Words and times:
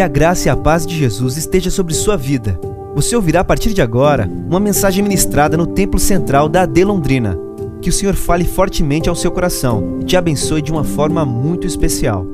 Que 0.00 0.04
a 0.04 0.08
graça 0.08 0.48
e 0.48 0.50
a 0.50 0.56
paz 0.56 0.86
de 0.86 0.96
Jesus 0.96 1.36
esteja 1.36 1.70
sobre 1.70 1.92
sua 1.92 2.16
vida. 2.16 2.58
Você 2.94 3.14
ouvirá 3.14 3.40
a 3.40 3.44
partir 3.44 3.74
de 3.74 3.82
agora 3.82 4.26
uma 4.26 4.58
mensagem 4.58 5.02
ministrada 5.02 5.58
no 5.58 5.74
Templo 5.74 6.00
Central 6.00 6.48
da 6.48 6.62
AD 6.62 6.84
Londrina. 6.84 7.36
Que 7.82 7.90
o 7.90 7.92
Senhor 7.92 8.14
fale 8.14 8.46
fortemente 8.46 9.10
ao 9.10 9.14
seu 9.14 9.30
coração 9.30 10.00
e 10.00 10.06
te 10.06 10.16
abençoe 10.16 10.62
de 10.62 10.72
uma 10.72 10.84
forma 10.84 11.26
muito 11.26 11.66
especial. 11.66 12.24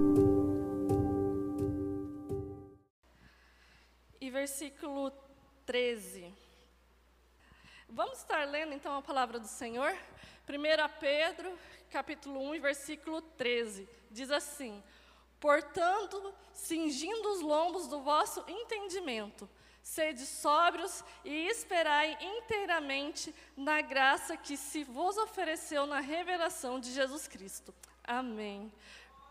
E 4.21 4.31
versículo 4.31 5.11
13. 5.67 6.33
Vamos 7.91 8.19
estar 8.19 8.45
lendo 8.45 8.75
então 8.75 8.97
a 8.97 9.03
palavra 9.03 9.41
do 9.41 9.49
Senhor? 9.49 9.93
1 10.49 11.01
Pedro, 11.01 11.51
capítulo 11.91 12.49
1, 12.53 12.61
versículo 12.61 13.21
13. 13.21 13.89
Diz 14.13 14.31
assim: 14.31 14.81
Portanto, 15.41 16.35
cingindo 16.53 17.33
os 17.33 17.41
lombos 17.41 17.87
do 17.87 18.01
vosso 18.01 18.45
entendimento, 18.49 19.49
sede 19.83 20.27
sóbrios 20.27 21.05
e 21.25 21.47
esperai 21.49 22.17
inteiramente 22.21 23.35
na 23.57 23.81
graça 23.81 24.37
que 24.37 24.57
se 24.57 24.83
vos 24.83 25.17
ofereceu 25.17 25.87
na 25.87 26.01
revelação 26.01 26.81
de 26.81 26.93
Jesus 26.93 27.29
Cristo. 27.29 27.75
Amém. 28.03 28.73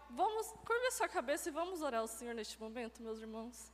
Vamos, 0.10 0.48
curva 0.66 0.88
a 0.88 0.92
sua 0.92 1.10
cabeça 1.10 1.50
e 1.50 1.52
vamos 1.52 1.82
orar 1.82 2.02
ao 2.02 2.08
Senhor 2.08 2.34
neste 2.34 2.60
momento, 2.60 3.02
meus 3.02 3.20
irmãos. 3.20 3.74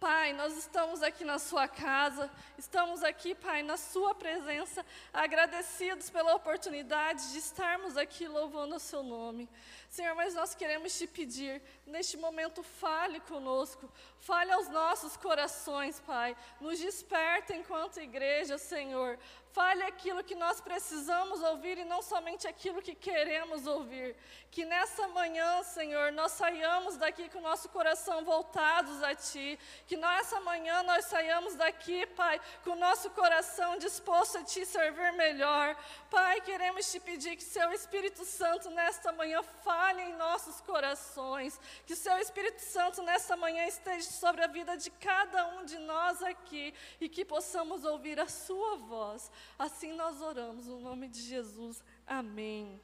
Pai, 0.00 0.32
nós 0.32 0.56
estamos 0.56 1.02
aqui 1.02 1.24
na 1.24 1.40
Sua 1.40 1.66
casa, 1.66 2.30
estamos 2.56 3.02
aqui, 3.02 3.34
Pai, 3.34 3.64
na 3.64 3.76
Sua 3.76 4.14
presença, 4.14 4.86
agradecidos 5.12 6.08
pela 6.08 6.36
oportunidade 6.36 7.32
de 7.32 7.38
estarmos 7.38 7.96
aqui 7.96 8.28
louvando 8.28 8.76
o 8.76 8.78
Seu 8.78 9.02
nome. 9.02 9.48
Senhor, 9.88 10.14
mas 10.14 10.34
nós 10.34 10.54
queremos 10.54 10.96
te 10.98 11.06
pedir, 11.06 11.62
neste 11.86 12.18
momento, 12.18 12.62
fale 12.62 13.20
conosco, 13.20 13.90
fale 14.20 14.52
aos 14.52 14.68
nossos 14.68 15.16
corações, 15.16 15.98
Pai. 16.00 16.36
Nos 16.60 16.78
desperta 16.78 17.56
enquanto 17.56 17.98
igreja, 17.98 18.58
Senhor. 18.58 19.18
Fale 19.50 19.82
aquilo 19.84 20.22
que 20.22 20.34
nós 20.34 20.60
precisamos 20.60 21.42
ouvir 21.42 21.78
e 21.78 21.84
não 21.84 22.02
somente 22.02 22.46
aquilo 22.46 22.82
que 22.82 22.94
queremos 22.94 23.66
ouvir. 23.66 24.14
Que 24.50 24.64
nessa 24.64 25.08
manhã, 25.08 25.62
Senhor, 25.62 26.12
nós 26.12 26.32
saiamos 26.32 26.98
daqui 26.98 27.28
com 27.30 27.38
o 27.38 27.42
nosso 27.42 27.68
coração 27.70 28.24
voltados 28.24 29.02
a 29.02 29.14
Ti. 29.14 29.58
Que 29.86 29.96
nessa 29.96 30.38
manhã 30.40 30.82
nós 30.82 31.06
saiamos 31.06 31.54
daqui, 31.54 32.06
Pai, 32.08 32.38
com 32.62 32.72
o 32.72 32.76
nosso 32.76 33.08
coração 33.10 33.78
disposto 33.78 34.38
a 34.38 34.44
Te 34.44 34.66
servir 34.66 35.12
melhor. 35.14 35.74
Pai, 36.10 36.42
queremos 36.42 36.92
Te 36.92 37.00
pedir 37.00 37.34
que 37.34 37.42
Seu 37.42 37.72
Espírito 37.72 38.24
Santo 38.26 38.70
nesta 38.70 39.10
manhã 39.12 39.42
fale 39.42 39.77
em 39.98 40.14
nossos 40.16 40.60
corações. 40.60 41.60
Que 41.86 41.94
Seu 41.94 42.16
Espírito 42.18 42.60
Santo 42.60 43.02
nesta 43.02 43.36
manhã 43.36 43.66
esteja 43.66 44.10
sobre 44.10 44.42
a 44.42 44.46
vida 44.46 44.76
de 44.76 44.90
cada 44.90 45.46
um 45.54 45.64
de 45.64 45.78
nós 45.78 46.22
aqui 46.22 46.74
e 47.00 47.08
que 47.08 47.24
possamos 47.24 47.84
ouvir 47.84 48.18
a 48.20 48.28
Sua 48.28 48.76
voz. 48.76 49.30
Assim 49.58 49.92
nós 49.92 50.20
oramos, 50.20 50.66
no 50.66 50.80
nome 50.80 51.08
de 51.08 51.20
Jesus. 51.20 51.82
Amém. 52.06 52.80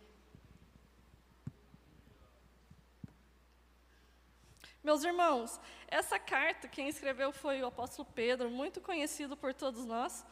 Meus 4.82 5.02
irmãos, 5.02 5.58
essa 5.88 6.18
carta, 6.18 6.68
quem 6.68 6.88
escreveu 6.88 7.32
foi 7.32 7.62
o 7.62 7.66
apóstolo 7.66 8.06
Pedro, 8.14 8.50
muito 8.50 8.82
conhecido 8.82 9.34
por 9.34 9.54
todos 9.54 9.86
nós. 9.86 10.24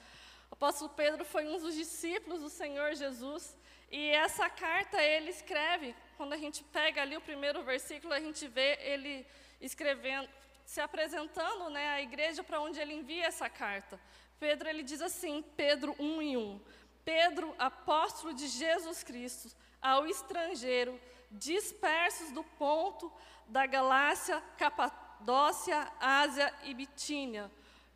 O 0.50 0.55
apóstolo 0.55 0.90
Pedro 0.90 1.24
foi 1.24 1.48
um 1.48 1.58
dos 1.58 1.74
discípulos 1.74 2.40
do 2.42 2.50
Senhor 2.50 2.94
Jesus. 2.94 3.56
E 3.90 4.08
essa 4.10 4.50
carta 4.50 5.02
ele 5.02 5.30
escreve, 5.30 5.94
quando 6.22 6.34
a 6.34 6.36
gente 6.36 6.62
pega 6.62 7.02
ali 7.02 7.16
o 7.16 7.20
primeiro 7.20 7.64
versículo, 7.64 8.14
a 8.14 8.20
gente 8.20 8.46
vê 8.46 8.78
ele 8.80 9.26
escrevendo, 9.60 10.28
se 10.64 10.80
apresentando 10.80 11.68
né, 11.68 11.88
à 11.88 12.00
igreja 12.00 12.44
para 12.44 12.60
onde 12.60 12.78
ele 12.78 12.94
envia 12.94 13.26
essa 13.26 13.50
carta. 13.50 13.98
Pedro 14.38 14.68
ele 14.68 14.84
diz 14.84 15.02
assim, 15.02 15.42
Pedro 15.56 15.96
1 15.98 16.22
e 16.22 16.36
1. 16.36 16.60
Pedro, 17.04 17.52
apóstolo 17.58 18.32
de 18.32 18.46
Jesus 18.46 19.02
Cristo, 19.02 19.52
ao 19.80 20.06
estrangeiro, 20.06 20.96
dispersos 21.28 22.30
do 22.30 22.44
ponto 22.44 23.12
da 23.48 23.66
Galácia, 23.66 24.40
Capadócia, 24.56 25.90
Ásia 25.98 26.55
e 26.62 26.72
Bitínia. 26.72 27.50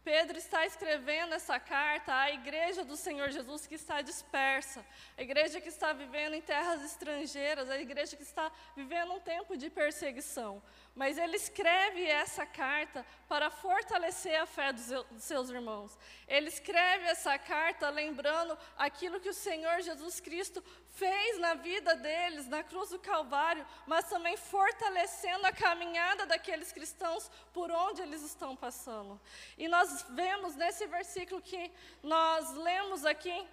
Pedro 0.07 0.39
está 0.39 0.65
escrevendo 0.65 1.35
essa 1.35 1.59
carta 1.59 2.15
à 2.15 2.31
igreja 2.31 2.85
do 2.85 2.97
Senhor 2.97 3.29
Jesus 3.33 3.67
que 3.67 3.75
está 3.75 4.03
dispersa, 4.03 4.87
a 5.19 5.23
igreja 5.23 5.61
que 5.61 5.69
está 5.69 5.93
vivendo 5.93 6.35
em 6.35 6.41
terras 6.41 6.81
estrangeiras, 6.85 7.69
a 7.69 7.81
igreja 7.81 8.15
que 8.15 8.23
está 8.23 8.53
vivendo 8.77 9.15
um 9.15 9.19
tempo 9.19 9.57
de 9.57 9.69
perseguição 9.69 10.63
mas 10.97 11.19
ele 11.19 11.37
escreve 11.37 12.07
essa 12.07 12.47
carta 12.47 13.05
para 13.29 13.51
fortalecer 13.51 14.41
a 14.41 14.47
fé 14.47 14.73
dos, 14.73 14.91
seus 15.19 15.51
irmãos. 15.51 15.97
Ele 16.27 16.49
escreve 16.49 17.05
essa 17.05 17.39
carta 17.39 17.91
lembrando 17.91 18.57
aquilo 18.79 19.21
que 19.21 19.29
o 19.29 19.35
Senhor 19.35 19.83
Jesus 19.83 20.21
Cristo 20.21 20.65
fez 20.93 21.39
na 21.39 21.53
vida 21.53 21.95
deles, 21.97 22.49
na 22.49 22.63
cruz 22.63 22.89
do 22.89 22.99
Calvário, 22.99 23.67
mas 23.87 24.09
também 24.09 24.39
fortalecendo 24.39 25.47
a 25.47 25.53
caminhada 25.53 26.25
daqueles 26.25 26.73
cristãos 26.73 27.31
por 27.53 27.71
onde 27.71 28.01
eles 28.01 28.23
estão 28.23 28.57
passando. 28.57 29.21
E 29.59 29.69
nós 29.69 30.07
vemos 30.11 30.57
nesse 30.57 30.87
versículo 30.87 31.43
que 31.43 31.71
nós 32.03 32.55
lemos 32.55 33.05
aqui 33.05 33.29
em 33.31 33.43
1 33.43 33.47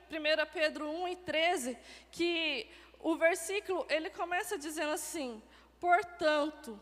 Pedro 0.54 0.90
1 0.90 1.08
e 1.10 1.16
13, 1.18 1.78
que 2.10 2.72
o 3.00 3.18
versículo 3.18 3.86
ele 3.90 4.10
começa 4.10 4.58
dizendo 4.58 4.94
assim: 4.94 5.44
portanto, 5.78 6.80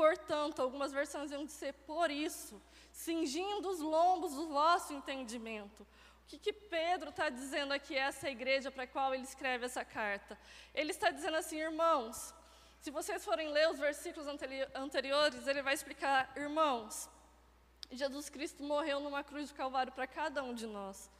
Portanto, 0.00 0.62
algumas 0.62 0.92
versões 0.92 1.30
vão 1.30 1.44
dizer 1.44 1.74
por 1.86 2.10
isso, 2.10 2.58
cingindo 2.90 3.68
os 3.68 3.80
lombos 3.80 4.32
do 4.34 4.48
vosso 4.48 4.94
entendimento. 4.94 5.82
O 5.82 6.26
que, 6.26 6.38
que 6.38 6.54
Pedro 6.54 7.10
está 7.10 7.28
dizendo 7.28 7.74
aqui 7.74 7.98
a 7.98 8.06
essa 8.06 8.30
igreja 8.30 8.70
para 8.70 8.84
a 8.84 8.86
qual 8.86 9.12
ele 9.14 9.24
escreve 9.24 9.66
essa 9.66 9.84
carta? 9.84 10.38
Ele 10.74 10.90
está 10.90 11.10
dizendo 11.10 11.36
assim, 11.36 11.58
irmãos, 11.60 12.32
se 12.80 12.90
vocês 12.90 13.22
forem 13.22 13.52
ler 13.52 13.68
os 13.68 13.78
versículos 13.78 14.26
anteriores, 14.74 15.46
ele 15.46 15.60
vai 15.60 15.74
explicar, 15.74 16.32
irmãos, 16.34 17.06
Jesus 17.92 18.30
Cristo 18.30 18.62
morreu 18.62 19.00
numa 19.00 19.22
cruz 19.22 19.48
de 19.48 19.54
Calvário 19.54 19.92
para 19.92 20.06
cada 20.06 20.42
um 20.42 20.54
de 20.54 20.66
nós. 20.66 21.10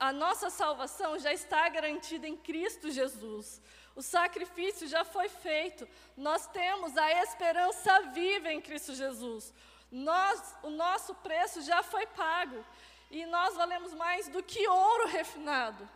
A 0.00 0.12
nossa 0.12 0.50
salvação 0.50 1.16
já 1.16 1.32
está 1.32 1.68
garantida 1.68 2.26
em 2.26 2.36
Cristo 2.36 2.90
Jesus. 2.90 3.62
O 3.96 4.02
sacrifício 4.02 4.86
já 4.86 5.04
foi 5.04 5.28
feito. 5.28 5.88
Nós 6.16 6.46
temos 6.46 6.96
a 6.96 7.10
esperança 7.22 8.02
viva 8.12 8.52
em 8.52 8.60
Cristo 8.60 8.94
Jesus. 8.94 9.52
Nós, 9.90 10.54
o 10.62 10.68
nosso 10.68 11.14
preço 11.14 11.62
já 11.62 11.82
foi 11.82 12.06
pago. 12.06 12.62
E 13.10 13.24
nós 13.24 13.56
valemos 13.56 13.94
mais 13.94 14.28
do 14.28 14.42
que 14.42 14.68
ouro 14.68 15.08
refinado. 15.08 15.88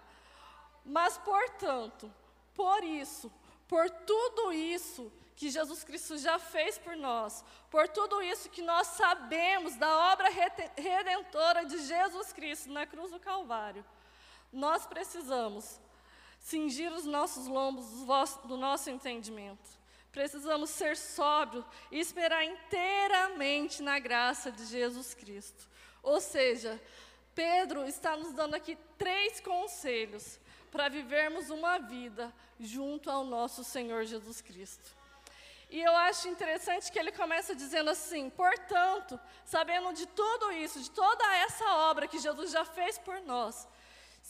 Mas, 0.84 1.18
portanto, 1.18 2.10
por 2.54 2.82
isso, 2.82 3.30
por 3.68 3.90
tudo 3.90 4.50
isso 4.50 5.12
que 5.36 5.50
Jesus 5.50 5.84
Cristo 5.84 6.18
já 6.18 6.38
fez 6.38 6.78
por 6.78 6.96
nós, 6.96 7.44
por 7.70 7.88
tudo 7.88 8.22
isso 8.22 8.50
que 8.50 8.62
nós 8.62 8.86
sabemos 8.88 9.74
da 9.76 10.12
obra 10.12 10.28
redentora 10.76 11.64
de 11.64 11.78
Jesus 11.86 12.32
Cristo 12.32 12.70
na 12.70 12.86
cruz 12.86 13.10
do 13.10 13.18
Calvário, 13.18 13.84
nós 14.52 14.86
precisamos 14.86 15.80
cingir 16.40 16.92
os 16.92 17.04
nossos 17.04 17.46
lombos 17.46 17.86
do 18.44 18.56
nosso 18.56 18.90
entendimento. 18.90 19.78
Precisamos 20.10 20.70
ser 20.70 20.96
sóbrios 20.96 21.64
e 21.90 22.00
esperar 22.00 22.44
inteiramente 22.44 23.82
na 23.82 23.98
graça 23.98 24.50
de 24.50 24.64
Jesus 24.66 25.14
Cristo. 25.14 25.68
Ou 26.02 26.20
seja, 26.20 26.80
Pedro 27.34 27.84
está 27.84 28.16
nos 28.16 28.32
dando 28.32 28.54
aqui 28.54 28.76
três 28.98 29.38
conselhos 29.40 30.40
para 30.72 30.88
vivermos 30.88 31.50
uma 31.50 31.78
vida 31.78 32.32
junto 32.58 33.10
ao 33.10 33.24
nosso 33.24 33.62
Senhor 33.62 34.04
Jesus 34.04 34.40
Cristo. 34.40 34.96
E 35.70 35.80
eu 35.80 35.94
acho 35.94 36.28
interessante 36.28 36.90
que 36.90 36.98
ele 36.98 37.12
começa 37.12 37.54
dizendo 37.54 37.90
assim: 37.90 38.28
portanto, 38.30 39.18
sabendo 39.44 39.92
de 39.92 40.06
tudo 40.06 40.50
isso, 40.52 40.80
de 40.80 40.90
toda 40.90 41.24
essa 41.36 41.64
obra 41.90 42.08
que 42.08 42.18
Jesus 42.18 42.50
já 42.50 42.64
fez 42.64 42.98
por 42.98 43.20
nós, 43.20 43.68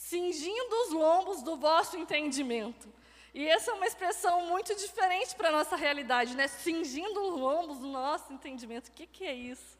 cingindo 0.01 0.75
os 0.83 0.93
lombos 0.93 1.43
do 1.43 1.55
vosso 1.55 1.95
entendimento. 1.95 2.91
E 3.33 3.47
essa 3.47 3.71
é 3.71 3.73
uma 3.73 3.85
expressão 3.85 4.47
muito 4.47 4.75
diferente 4.75 5.35
para 5.35 5.49
a 5.49 5.51
nossa 5.51 5.75
realidade, 5.75 6.35
né? 6.35 6.47
Cingindo 6.47 7.21
os 7.21 7.39
lombos 7.39 7.77
do 7.77 7.87
nosso 7.87 8.33
entendimento. 8.33 8.87
O 8.87 8.91
que, 8.91 9.05
que 9.05 9.23
é 9.23 9.33
isso? 9.33 9.77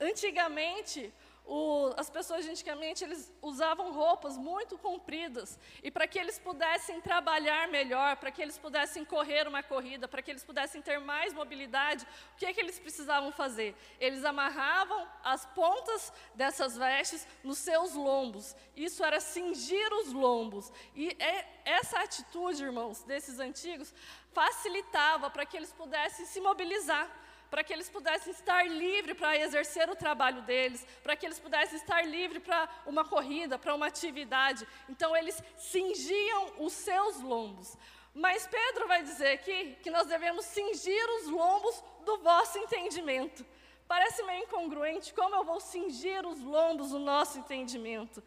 Antigamente, 0.00 1.12
o, 1.50 1.92
as 1.96 2.08
pessoas 2.08 2.46
antigamente 2.46 3.02
eles 3.02 3.32
usavam 3.42 3.92
roupas 3.92 4.38
muito 4.38 4.78
compridas 4.78 5.58
e 5.82 5.90
para 5.90 6.06
que 6.06 6.16
eles 6.16 6.38
pudessem 6.38 7.00
trabalhar 7.00 7.66
melhor, 7.66 8.16
para 8.18 8.30
que 8.30 8.40
eles 8.40 8.56
pudessem 8.56 9.04
correr 9.04 9.48
uma 9.48 9.60
corrida, 9.60 10.06
para 10.06 10.22
que 10.22 10.30
eles 10.30 10.44
pudessem 10.44 10.80
ter 10.80 11.00
mais 11.00 11.34
mobilidade, 11.34 12.06
o 12.34 12.36
que 12.36 12.46
é 12.46 12.52
que 12.52 12.60
eles 12.60 12.78
precisavam 12.78 13.32
fazer? 13.32 13.74
Eles 13.98 14.24
amarravam 14.24 15.08
as 15.24 15.44
pontas 15.46 16.12
dessas 16.36 16.76
vestes 16.76 17.26
nos 17.42 17.58
seus 17.58 17.94
lombos. 17.94 18.54
Isso 18.76 19.04
era 19.04 19.18
cingir 19.18 19.92
os 19.94 20.12
lombos. 20.12 20.72
E 20.94 21.16
é, 21.18 21.62
essa 21.64 21.98
atitude, 21.98 22.62
irmãos, 22.62 23.02
desses 23.02 23.40
antigos 23.40 23.92
facilitava 24.32 25.28
para 25.28 25.44
que 25.44 25.56
eles 25.56 25.72
pudessem 25.72 26.24
se 26.26 26.40
mobilizar 26.40 27.10
para 27.50 27.64
que 27.64 27.72
eles 27.72 27.90
pudessem 27.90 28.32
estar 28.32 28.66
livres 28.66 29.16
para 29.16 29.36
exercer 29.36 29.90
o 29.90 29.96
trabalho 29.96 30.42
deles, 30.42 30.86
para 31.02 31.16
que 31.16 31.26
eles 31.26 31.38
pudessem 31.38 31.76
estar 31.76 32.02
livres 32.06 32.42
para 32.42 32.68
uma 32.86 33.04
corrida, 33.04 33.58
para 33.58 33.74
uma 33.74 33.86
atividade. 33.86 34.66
Então, 34.88 35.16
eles 35.16 35.42
cingiam 35.56 36.52
os 36.58 36.72
seus 36.72 37.20
lombos. 37.20 37.76
Mas 38.14 38.46
Pedro 38.46 38.88
vai 38.88 39.02
dizer 39.02 39.32
aqui 39.32 39.76
que 39.82 39.90
nós 39.90 40.06
devemos 40.06 40.44
cingir 40.44 41.04
os 41.18 41.28
lombos 41.28 41.82
do 42.04 42.18
vosso 42.18 42.58
entendimento. 42.58 43.44
Parece 43.86 44.22
meio 44.22 44.44
incongruente 44.44 45.12
como 45.12 45.34
eu 45.34 45.44
vou 45.44 45.60
cingir 45.60 46.24
os 46.26 46.40
lombos 46.40 46.90
do 46.90 46.98
nosso 46.98 47.38
entendimento. 47.38 48.22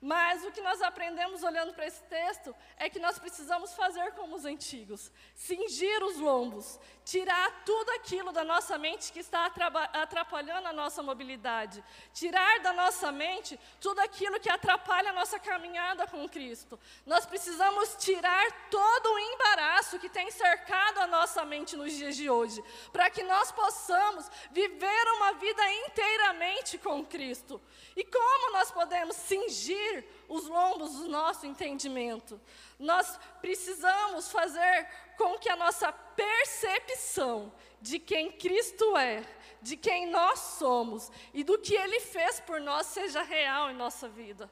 Mas 0.00 0.44
o 0.44 0.52
que 0.52 0.60
nós 0.60 0.80
aprendemos 0.80 1.42
olhando 1.42 1.74
para 1.74 1.86
esse 1.86 2.02
texto 2.04 2.54
é 2.76 2.88
que 2.88 3.00
nós 3.00 3.18
precisamos 3.18 3.74
fazer 3.74 4.12
como 4.12 4.36
os 4.36 4.44
antigos: 4.44 5.10
cingir 5.34 6.02
os 6.04 6.18
lombos, 6.18 6.78
tirar 7.08 7.62
tudo 7.64 7.90
aquilo 7.92 8.30
da 8.32 8.44
nossa 8.44 8.76
mente 8.76 9.10
que 9.10 9.20
está 9.20 9.50
atrapalhando 9.94 10.68
a 10.68 10.74
nossa 10.74 11.02
mobilidade, 11.02 11.82
tirar 12.12 12.60
da 12.60 12.74
nossa 12.74 13.10
mente 13.10 13.58
tudo 13.80 13.98
aquilo 14.00 14.38
que 14.38 14.50
atrapalha 14.50 15.08
a 15.08 15.14
nossa 15.14 15.38
caminhada 15.38 16.06
com 16.06 16.28
Cristo. 16.28 16.78
Nós 17.06 17.24
precisamos 17.24 17.96
tirar 17.98 18.44
todo 18.68 19.06
o 19.10 19.18
embaraço 19.18 19.98
que 19.98 20.10
tem 20.10 20.30
cercado 20.30 20.98
a 20.98 21.06
nossa 21.06 21.46
mente 21.46 21.76
nos 21.76 21.94
dias 21.94 22.14
de 22.14 22.28
hoje, 22.28 22.62
para 22.92 23.08
que 23.08 23.22
nós 23.22 23.50
possamos 23.52 24.30
viver 24.50 25.04
uma 25.16 25.32
vida 25.32 25.62
inteiramente 25.86 26.76
com 26.76 27.02
Cristo. 27.06 27.58
E 27.96 28.04
como 28.04 28.52
nós 28.52 28.70
podemos 28.70 29.16
cingir 29.16 30.04
os 30.28 30.46
lombos 30.46 30.94
do 30.94 31.08
nosso 31.08 31.46
entendimento? 31.46 32.40
Nós 32.78 33.18
precisamos 33.40 34.30
fazer 34.30 34.88
com 35.16 35.38
que 35.38 35.48
a 35.48 35.56
nossa 35.56 35.90
percepção 35.92 37.52
de 37.80 37.98
quem 37.98 38.30
Cristo 38.32 38.96
é, 38.96 39.24
de 39.62 39.76
quem 39.76 40.06
nós 40.06 40.38
somos 40.38 41.10
e 41.32 41.42
do 41.42 41.58
que 41.58 41.74
Ele 41.74 42.00
fez 42.00 42.40
por 42.40 42.60
nós 42.60 42.86
seja 42.86 43.22
real 43.22 43.70
em 43.70 43.74
nossa 43.74 44.08
vida. 44.08 44.50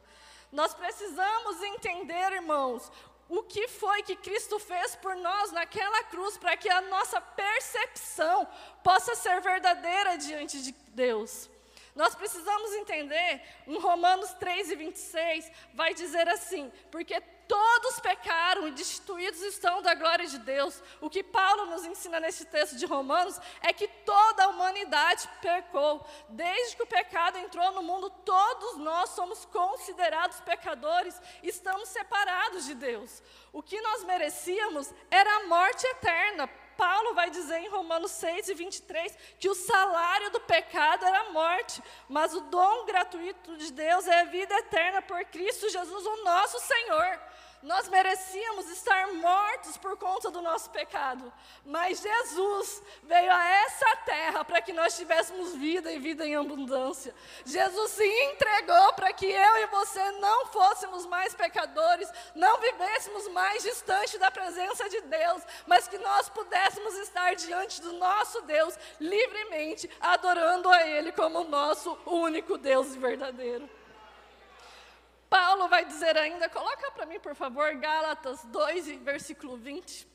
Nós 0.50 0.74
precisamos 0.74 1.62
entender, 1.62 2.32
irmãos, 2.32 2.90
o 3.28 3.42
que 3.42 3.66
foi 3.66 4.02
que 4.02 4.14
Cristo 4.16 4.58
fez 4.58 4.94
por 4.96 5.16
nós 5.16 5.50
naquela 5.50 6.04
cruz, 6.04 6.38
para 6.38 6.56
que 6.56 6.68
a 6.68 6.80
nossa 6.82 7.20
percepção 7.20 8.46
possa 8.82 9.14
ser 9.14 9.40
verdadeira 9.40 10.16
diante 10.16 10.62
de 10.62 10.72
Deus. 10.90 11.50
Nós 11.96 12.14
precisamos 12.14 12.74
entender, 12.74 13.40
em 13.66 13.78
Romanos 13.78 14.30
3 14.34 14.70
e 14.70 14.76
26, 14.76 15.50
vai 15.72 15.94
dizer 15.94 16.28
assim: 16.28 16.70
porque 16.90 17.18
todos 17.48 17.98
pecaram 18.00 18.68
e 18.68 18.72
destituídos 18.72 19.40
estão 19.40 19.80
da 19.80 19.94
glória 19.94 20.26
de 20.26 20.38
Deus. 20.40 20.82
O 21.00 21.08
que 21.08 21.22
Paulo 21.22 21.66
nos 21.66 21.86
ensina 21.86 22.20
nesse 22.20 22.44
texto 22.44 22.76
de 22.76 22.84
Romanos 22.84 23.40
é 23.62 23.72
que 23.72 23.88
toda 23.88 24.44
a 24.44 24.48
humanidade 24.48 25.26
pecou. 25.40 26.06
Desde 26.28 26.76
que 26.76 26.82
o 26.82 26.86
pecado 26.86 27.38
entrou 27.38 27.72
no 27.72 27.82
mundo, 27.82 28.10
todos 28.10 28.76
nós 28.76 29.10
somos 29.10 29.46
considerados 29.46 30.40
pecadores, 30.40 31.18
estamos 31.42 31.88
separados 31.88 32.66
de 32.66 32.74
Deus. 32.74 33.22
O 33.54 33.62
que 33.62 33.80
nós 33.80 34.04
merecíamos 34.04 34.92
era 35.10 35.34
a 35.36 35.46
morte 35.46 35.86
eterna 35.86 36.46
Paulo 36.76 37.14
vai 37.14 37.30
dizer 37.30 37.58
em 37.58 37.68
Romanos 37.68 38.10
6 38.12 38.48
e 38.48 38.54
23 38.54 39.16
que 39.38 39.48
o 39.48 39.54
salário 39.54 40.30
do 40.30 40.40
pecado 40.40 41.04
era 41.04 41.20
a 41.20 41.30
morte, 41.30 41.82
mas 42.08 42.34
o 42.34 42.40
dom 42.42 42.84
gratuito 42.84 43.56
de 43.56 43.72
Deus 43.72 44.06
é 44.06 44.20
a 44.20 44.24
vida 44.24 44.54
eterna 44.54 45.02
por 45.02 45.24
Cristo 45.26 45.68
Jesus, 45.68 46.06
o 46.06 46.24
nosso 46.24 46.58
Senhor. 46.60 47.20
Nós 47.62 47.88
merecíamos 47.88 48.68
estar 48.70 49.12
mortos 49.14 49.76
por 49.76 49.96
conta 49.96 50.30
do 50.30 50.42
nosso 50.42 50.70
pecado, 50.70 51.32
mas 51.64 52.00
Jesus 52.00 52.82
veio 53.02 53.32
a 53.32 53.48
essa 53.62 53.96
terra 54.04 54.44
para 54.44 54.60
que 54.60 54.72
nós 54.72 54.96
tivéssemos 54.96 55.54
vida 55.54 55.90
e 55.90 55.98
vida 55.98 56.26
em 56.26 56.36
abundância. 56.36 57.14
Jesus 57.44 57.92
se 57.92 58.04
entregou 58.04 58.92
para 58.92 59.12
que 59.12 59.26
eu 59.26 59.56
e 59.58 59.66
você 59.66 60.10
não 60.12 60.46
fôssemos 60.46 61.06
mais 61.06 61.34
pecadores, 61.34 62.10
não 62.34 62.60
vivêssemos 62.60 63.28
mais 63.28 63.62
distante 63.62 64.18
da 64.18 64.30
presença 64.30 64.88
de 64.88 65.00
Deus, 65.02 65.42
mas 65.66 65.88
que 65.88 65.98
nós 65.98 66.28
pudéssemos 66.28 66.94
estar 66.98 67.34
diante 67.34 67.80
do 67.80 67.94
nosso 67.94 68.42
Deus 68.42 68.78
livremente, 69.00 69.90
adorando 70.00 70.68
a 70.68 70.86
Ele 70.86 71.10
como 71.10 71.44
nosso 71.44 71.98
único 72.06 72.58
Deus 72.58 72.94
verdadeiro. 72.94 73.68
Paulo 75.28 75.68
vai 75.68 75.84
dizer 75.84 76.16
ainda, 76.16 76.48
coloca 76.48 76.90
para 76.92 77.06
mim, 77.06 77.18
por 77.18 77.34
favor, 77.34 77.74
Gálatas 77.74 78.44
2, 78.44 78.86
versículo 79.02 79.56
20. 79.56 80.06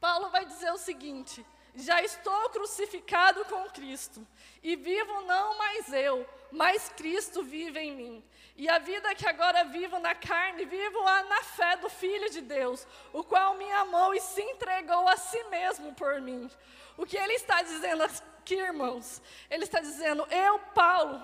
Paulo 0.00 0.30
vai 0.30 0.44
dizer 0.44 0.72
o 0.72 0.78
seguinte: 0.78 1.46
Já 1.74 2.02
estou 2.02 2.50
crucificado 2.50 3.44
com 3.44 3.70
Cristo, 3.70 4.26
e 4.62 4.74
vivo 4.74 5.22
não 5.22 5.56
mais 5.56 5.92
eu, 5.92 6.28
mas 6.50 6.88
Cristo 6.88 7.42
vive 7.42 7.78
em 7.78 7.92
mim. 7.92 8.24
E 8.56 8.68
a 8.68 8.78
vida 8.78 9.14
que 9.14 9.26
agora 9.26 9.64
vivo 9.64 9.98
na 9.98 10.14
carne, 10.14 10.64
vivo-a 10.64 11.22
na 11.24 11.42
fé 11.42 11.76
do 11.76 11.88
Filho 11.88 12.28
de 12.30 12.40
Deus, 12.42 12.86
o 13.12 13.24
qual 13.24 13.54
me 13.54 13.70
amou 13.72 14.12
e 14.12 14.20
se 14.20 14.42
entregou 14.42 15.08
a 15.08 15.16
si 15.16 15.42
mesmo 15.44 15.94
por 15.94 16.20
mim. 16.20 16.50
O 16.96 17.06
que 17.06 17.16
ele 17.16 17.34
está 17.34 17.62
dizendo 17.62 18.02
aqui, 18.02 18.56
irmãos? 18.56 19.22
Ele 19.48 19.64
está 19.64 19.80
dizendo: 19.80 20.26
Eu, 20.30 20.58
Paulo, 20.74 21.22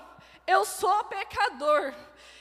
eu 0.49 0.65
sou 0.65 1.05
pecador. 1.05 1.93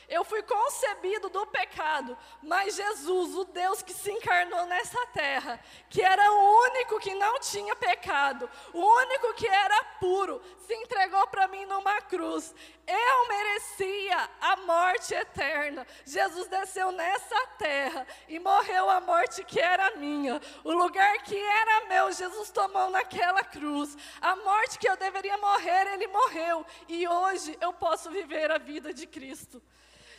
Eu 0.09 0.23
fui 0.23 0.41
concebido 0.41 1.29
do 1.29 1.45
pecado, 1.47 2.17
mas 2.41 2.75
Jesus, 2.75 3.35
o 3.35 3.43
Deus 3.43 3.81
que 3.81 3.93
se 3.93 4.09
encarnou 4.09 4.65
nessa 4.65 5.05
terra, 5.07 5.59
que 5.89 6.01
era 6.01 6.31
o 6.31 6.61
único 6.69 6.97
que 6.99 7.13
não 7.13 7.39
tinha 7.39 7.75
pecado, 7.75 8.49
o 8.73 8.79
único 8.79 9.33
que 9.33 9.47
era 9.47 9.83
puro, 9.99 10.41
se 10.65 10.73
entregou 10.75 11.27
para 11.27 11.47
mim 11.49 11.65
numa 11.65 12.01
cruz. 12.01 12.55
Eu 12.87 13.27
merecia 13.27 14.29
a 14.39 14.55
morte 14.57 15.13
eterna. 15.13 15.85
Jesus 16.05 16.47
desceu 16.47 16.89
nessa 16.93 17.47
terra 17.57 18.07
e 18.29 18.39
morreu 18.39 18.89
a 18.89 19.01
morte 19.01 19.43
que 19.43 19.59
era 19.59 19.97
minha. 19.97 20.39
O 20.63 20.71
lugar 20.71 21.17
que 21.19 21.37
era 21.37 21.85
meu, 21.87 22.13
Jesus 22.13 22.49
tomou 22.49 22.89
naquela 22.89 23.43
cruz. 23.43 23.97
A 24.21 24.37
morte 24.37 24.79
que 24.79 24.89
eu 24.89 24.95
deveria 24.95 25.37
morrer, 25.37 25.87
ele 25.93 26.07
morreu. 26.07 26.65
E 26.87 27.05
hoje 27.05 27.57
eu 27.59 27.73
posso 27.73 28.09
viver 28.09 28.51
a 28.51 28.57
vida 28.57 28.93
de 28.93 29.05
Cristo. 29.05 29.61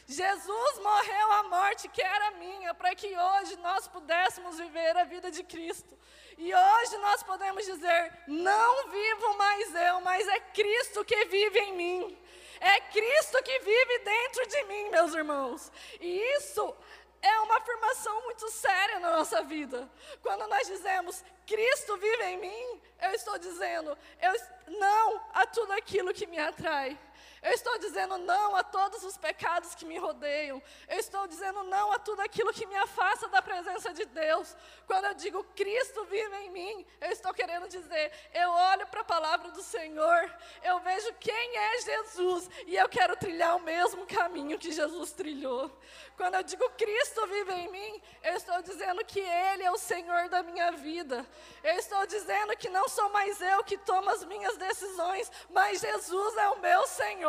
Jesus 0.09 0.79
morreu 0.79 1.33
a 1.33 1.43
morte 1.43 1.87
que 1.87 2.01
era 2.01 2.31
minha, 2.31 2.73
para 2.73 2.95
que 2.95 3.15
hoje 3.15 3.57
nós 3.57 3.87
pudéssemos 3.87 4.57
viver 4.57 4.97
a 4.97 5.05
vida 5.05 5.31
de 5.31 5.45
Cristo. 5.45 5.99
E 6.39 6.55
hoje 6.55 6.97
nós 6.97 7.23
podemos 7.23 7.67
dizer: 7.67 8.23
não 8.27 8.89
vivo 8.89 9.37
mais 9.37 9.75
eu, 9.75 10.01
mas 10.01 10.27
é 10.27 10.41
Cristo 10.41 11.05
que 11.05 11.27
vive 11.27 11.59
em 11.59 11.75
mim. 11.75 12.19
É 12.59 12.81
Cristo 12.81 13.43
que 13.43 13.59
vive 13.59 13.99
dentro 13.99 14.47
de 14.47 14.65
mim, 14.65 14.89
meus 14.89 15.13
irmãos. 15.13 15.71
E 16.01 16.37
isso 16.39 16.75
é 17.21 17.41
uma 17.41 17.59
afirmação 17.59 18.23
muito 18.23 18.49
séria 18.49 18.99
na 19.01 19.11
nossa 19.11 19.43
vida. 19.43 19.91
Quando 20.23 20.47
nós 20.47 20.67
dizemos 20.67 21.23
Cristo 21.47 21.99
vive 21.99 22.25
em 22.25 22.39
mim, 22.39 22.83
eu 23.03 23.11
estou 23.11 23.37
dizendo 23.39 23.97
eu, 24.23 24.33
não 24.79 25.23
a 25.35 25.47
tudo 25.47 25.73
aquilo 25.73 26.15
que 26.15 26.27
me 26.27 26.39
atrai. 26.39 26.99
Eu 27.43 27.53
estou 27.53 27.79
dizendo 27.79 28.19
não 28.19 28.57
a 28.57 28.65
todos 28.65 29.05
os 29.05 29.17
pecados 29.17 29.75
que 29.75 29.85
me 29.85 29.99
rodeiam. 29.99 30.63
Eu 30.89 30.99
estou 30.99 31.27
dizendo 31.27 31.63
não 31.65 31.93
a 31.93 31.99
tudo 31.99 32.21
aquilo 32.21 32.53
que 32.53 32.67
me 32.67 32.77
afasta 32.77 33.29
da 33.29 33.41
presença 33.41 33.93
de 33.93 34.05
Deus. 34.07 34.57
Quando 34.87 35.05
eu 35.07 35.15
digo 35.15 35.45
Cristo 35.55 36.05
vive 36.07 36.37
em 36.37 36.51
mim, 36.51 36.87
eu 37.01 37.11
estou 37.11 37.33
querendo 37.33 37.69
dizer, 37.69 38.13
eu 38.33 38.51
olho 38.51 38.87
para 38.89 39.03
a 39.03 39.05
palavra 39.05 39.51
do 39.51 39.63
Senhor, 39.63 40.37
eu 40.63 40.81
vejo 40.81 41.13
quem 41.15 41.57
é 41.57 41.81
Jesus 41.81 42.51
e 42.67 42.77
eu 42.77 42.89
quero 42.89 43.17
trilhar 43.17 43.57
o 43.57 43.61
mesmo 43.61 44.07
caminho 44.07 44.59
que 44.59 44.73
Jesus 44.73 45.13
trilhou. 45.13 45.71
Quando 46.17 46.35
eu 46.35 46.43
digo 46.43 46.69
Cristo 46.71 47.27
vive 47.29 47.53
em 47.53 47.71
mim, 47.71 48.03
eu 48.23 48.35
estou 48.35 48.61
dizendo 48.63 49.05
que 49.05 49.21
Ele 49.21 49.63
é 49.63 49.71
o 49.71 49.79
Senhor 49.79 50.29
da 50.29 50.43
minha 50.43 50.73
vida. 50.73 51.25
Eu 51.63 51.77
estou 51.77 52.05
dizendo 52.07 52.57
que 52.57 52.69
não 52.69 52.89
sou 52.89 53.09
mais 53.11 53.41
eu 53.41 53.63
que 53.63 53.79
tomo 53.79 54.11
as 54.11 54.25
minhas 54.25 54.57
decisões, 54.57 55.31
mas 55.51 55.81
Jesus 55.81 56.37
é 56.37 56.49
o 56.49 56.59
meu 56.59 56.87
Senhor. 56.87 57.28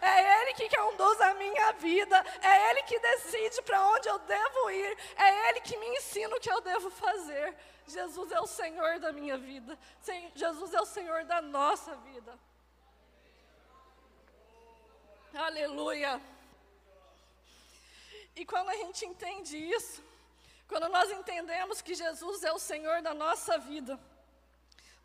É 0.00 0.42
Ele 0.42 0.54
que 0.54 0.76
conduz 0.76 1.20
a 1.20 1.34
minha 1.34 1.72
vida. 1.72 2.16
É 2.42 2.70
Ele 2.70 2.82
que 2.84 2.98
decide 2.98 3.62
para 3.62 3.86
onde 3.88 4.08
eu 4.08 4.18
devo 4.20 4.70
ir. 4.70 4.98
É 5.16 5.48
Ele 5.48 5.60
que 5.60 5.76
me 5.76 5.86
ensina 5.96 6.36
o 6.36 6.40
que 6.40 6.50
eu 6.50 6.60
devo 6.60 6.90
fazer. 6.90 7.56
Jesus 7.86 8.32
é 8.32 8.40
o 8.40 8.46
Senhor 8.46 8.98
da 8.98 9.12
minha 9.12 9.38
vida. 9.38 9.78
Jesus 10.34 10.74
é 10.74 10.80
o 10.80 10.86
Senhor 10.86 11.24
da 11.24 11.40
nossa 11.40 11.94
vida. 11.96 12.38
Aleluia. 15.34 16.20
E 18.34 18.44
quando 18.44 18.68
a 18.70 18.74
gente 18.74 19.04
entende 19.06 19.56
isso, 19.56 20.02
quando 20.68 20.88
nós 20.88 21.10
entendemos 21.10 21.80
que 21.80 21.94
Jesus 21.94 22.42
é 22.42 22.52
o 22.52 22.58
Senhor 22.58 23.00
da 23.02 23.14
nossa 23.14 23.56
vida, 23.58 23.98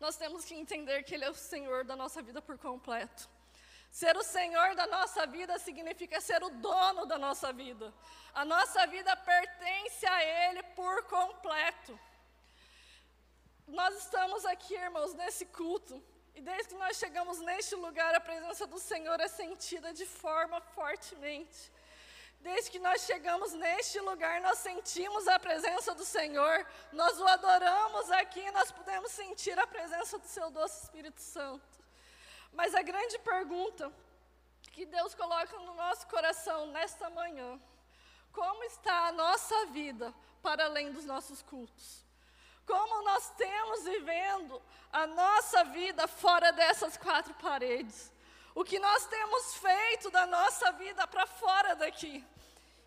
nós 0.00 0.16
temos 0.16 0.44
que 0.44 0.54
entender 0.54 1.04
que 1.04 1.14
Ele 1.14 1.24
é 1.24 1.30
o 1.30 1.34
Senhor 1.34 1.84
da 1.84 1.94
nossa 1.94 2.20
vida 2.20 2.42
por 2.42 2.58
completo. 2.58 3.28
Ser 4.00 4.16
o 4.16 4.22
Senhor 4.22 4.74
da 4.74 4.86
nossa 4.86 5.26
vida 5.26 5.58
significa 5.58 6.18
ser 6.18 6.42
o 6.42 6.48
dono 6.48 7.04
da 7.04 7.18
nossa 7.18 7.52
vida. 7.52 7.92
A 8.32 8.42
nossa 8.42 8.86
vida 8.86 9.14
pertence 9.14 10.06
a 10.06 10.24
Ele 10.24 10.62
por 10.78 11.02
completo. 11.04 12.00
nós 13.66 13.94
estamos 13.98 14.46
aqui, 14.46 14.74
irmãos, 14.74 15.12
nesse 15.14 15.44
culto, 15.44 16.02
e 16.34 16.40
desde 16.40 16.68
que 16.70 16.74
nós 16.74 16.96
chegamos 16.96 17.38
neste 17.40 17.74
lugar, 17.74 18.14
a 18.14 18.20
presença 18.20 18.66
do 18.66 18.78
Senhor 18.78 19.20
é 19.20 19.28
sentida 19.28 19.92
de 19.92 20.06
forma 20.06 20.58
fortemente. 20.60 21.70
Desde 22.40 22.70
que 22.70 22.78
nós 22.78 23.02
chegamos 23.02 23.52
neste 23.52 24.00
lugar, 24.00 24.40
nós 24.40 24.58
sentimos 24.58 25.28
a 25.28 25.38
presença 25.38 25.94
do 25.94 26.04
Senhor, 26.04 26.66
nós 26.92 27.20
o 27.20 27.26
adoramos 27.26 28.10
aqui, 28.12 28.50
nós 28.52 28.72
podemos 28.72 29.12
sentir 29.12 29.58
a 29.58 29.66
presença 29.66 30.18
do 30.18 30.26
Seu 30.26 30.50
doce 30.50 30.82
Espírito 30.84 31.20
Santo. 31.20 31.81
Mas 32.52 32.74
a 32.74 32.82
grande 32.82 33.18
pergunta 33.20 33.92
que 34.72 34.84
Deus 34.86 35.14
coloca 35.14 35.58
no 35.58 35.74
nosso 35.74 36.06
coração 36.06 36.66
nesta 36.66 37.10
manhã, 37.10 37.60
como 38.32 38.64
está 38.64 39.08
a 39.08 39.12
nossa 39.12 39.66
vida 39.66 40.14
para 40.42 40.64
além 40.64 40.92
dos 40.92 41.04
nossos 41.04 41.42
cultos? 41.42 42.04
Como 42.66 43.02
nós 43.02 43.30
temos 43.30 43.84
vivendo 43.84 44.62
a 44.92 45.06
nossa 45.06 45.64
vida 45.64 46.06
fora 46.06 46.52
dessas 46.52 46.96
quatro 46.96 47.34
paredes? 47.34 48.12
O 48.54 48.64
que 48.64 48.78
nós 48.78 49.06
temos 49.06 49.54
feito 49.56 50.10
da 50.10 50.26
nossa 50.26 50.72
vida 50.72 51.06
para 51.06 51.26
fora 51.26 51.74
daqui? 51.74 52.24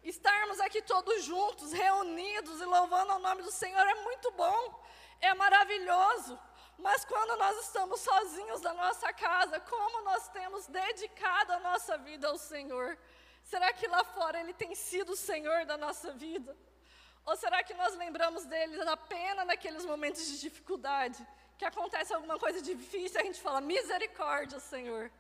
Estarmos 0.04 0.60
aqui 0.60 0.82
todos 0.84 1.24
juntos, 1.24 1.74
reunidos 1.74 2.62
e 2.62 2.66
louvando 2.66 3.14
o 3.14 3.20
nome 3.20 3.42
do 3.42 3.52
Senhor 3.52 3.86
é 3.88 3.96
muito 4.04 4.32
bom, 4.32 4.84
é 5.20 5.34
maravilhoso. 5.34 6.40
Mas 6.78 7.06
quando 7.06 7.38
nós 7.38 7.58
estamos 7.66 8.00
sozinhos 8.02 8.62
na 8.62 8.74
nossa 8.74 9.12
casa, 9.14 9.60
como 9.60 10.02
nós 10.04 10.28
temos 10.30 10.68
dedicado 10.68 11.54
a 11.54 11.60
nossa 11.60 11.98
vida 11.98 12.28
ao 12.28 12.38
Senhor? 12.38 12.98
Será 13.44 13.72
que 13.72 13.88
lá 13.88 14.04
fora 14.04 14.40
Ele 14.40 14.54
tem 14.54 14.76
sido 14.76 15.14
o 15.14 15.16
Senhor 15.16 15.66
da 15.66 15.78
nossa 15.78 16.12
vida? 16.14 16.56
Ou 17.26 17.36
será 17.36 17.64
que 17.64 17.74
nós 17.74 17.96
lembramos 17.96 18.46
dele 18.46 18.80
apenas 18.90 19.48
naqueles 19.48 19.86
momentos 19.86 20.26
de 20.26 20.40
dificuldade? 20.40 21.26
Que 21.58 21.66
acontece 21.66 22.14
alguma 22.14 22.38
coisa 22.38 22.62
difícil 22.62 23.20
a 23.20 23.24
gente 23.24 23.42
fala: 23.42 23.62
misericórdia, 23.62 24.60
Senhor. 24.60 25.12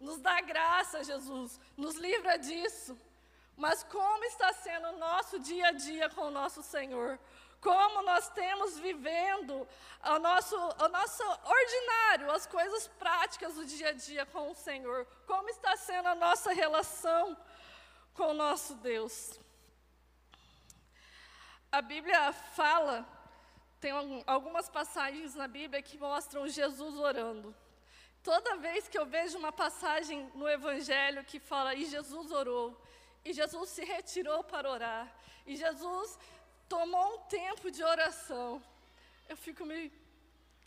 Nos 0.00 0.18
dá 0.18 0.40
graça, 0.40 1.04
Jesus. 1.04 1.60
Nos 1.76 1.94
livra 1.94 2.36
disso. 2.36 2.98
Mas 3.56 3.84
como 3.84 4.24
está 4.24 4.52
sendo 4.52 4.88
o 4.88 4.98
nosso 4.98 5.38
dia 5.38 5.68
a 5.68 5.72
dia 5.72 6.08
com 6.10 6.22
o 6.22 6.30
nosso 6.30 6.62
Senhor? 6.62 7.18
Como 7.62 8.02
nós 8.02 8.28
temos 8.30 8.76
vivendo 8.80 9.66
o 10.04 10.18
nosso, 10.18 10.56
o 10.56 10.88
nosso 10.88 11.22
ordinário, 11.22 12.32
as 12.32 12.44
coisas 12.44 12.88
práticas 12.98 13.54
do 13.54 13.64
dia 13.64 13.90
a 13.90 13.92
dia 13.92 14.26
com 14.26 14.50
o 14.50 14.54
Senhor? 14.54 15.06
Como 15.28 15.48
está 15.48 15.76
sendo 15.76 16.08
a 16.08 16.14
nossa 16.16 16.52
relação 16.52 17.36
com 18.14 18.30
o 18.32 18.34
nosso 18.34 18.74
Deus? 18.74 19.38
A 21.70 21.80
Bíblia 21.80 22.32
fala, 22.32 23.06
tem 23.80 23.92
algumas 24.26 24.68
passagens 24.68 25.36
na 25.36 25.46
Bíblia 25.46 25.80
que 25.80 25.96
mostram 25.96 26.48
Jesus 26.48 26.98
orando. 26.98 27.54
Toda 28.24 28.56
vez 28.56 28.88
que 28.88 28.98
eu 28.98 29.06
vejo 29.06 29.38
uma 29.38 29.52
passagem 29.52 30.28
no 30.34 30.48
Evangelho 30.48 31.24
que 31.24 31.38
fala, 31.38 31.76
e 31.76 31.84
Jesus 31.84 32.32
orou, 32.32 32.76
e 33.24 33.32
Jesus 33.32 33.70
se 33.70 33.84
retirou 33.84 34.42
para 34.42 34.68
orar, 34.68 35.06
e 35.46 35.54
Jesus 35.54 36.18
tomou 36.72 37.06
um 37.14 37.18
tempo 37.40 37.70
de 37.76 37.82
oração, 37.94 38.48
eu 39.28 39.36
fico 39.46 39.62
me 39.70 39.80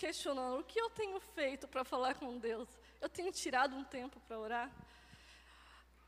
questionando: 0.02 0.60
o 0.60 0.68
que 0.72 0.80
eu 0.84 0.90
tenho 1.00 1.20
feito 1.38 1.68
para 1.74 1.84
falar 1.94 2.14
com 2.22 2.38
Deus? 2.50 2.70
Eu 3.04 3.10
tenho 3.18 3.32
tirado 3.42 3.74
um 3.80 3.86
tempo 3.98 4.18
para 4.28 4.38
orar? 4.46 4.70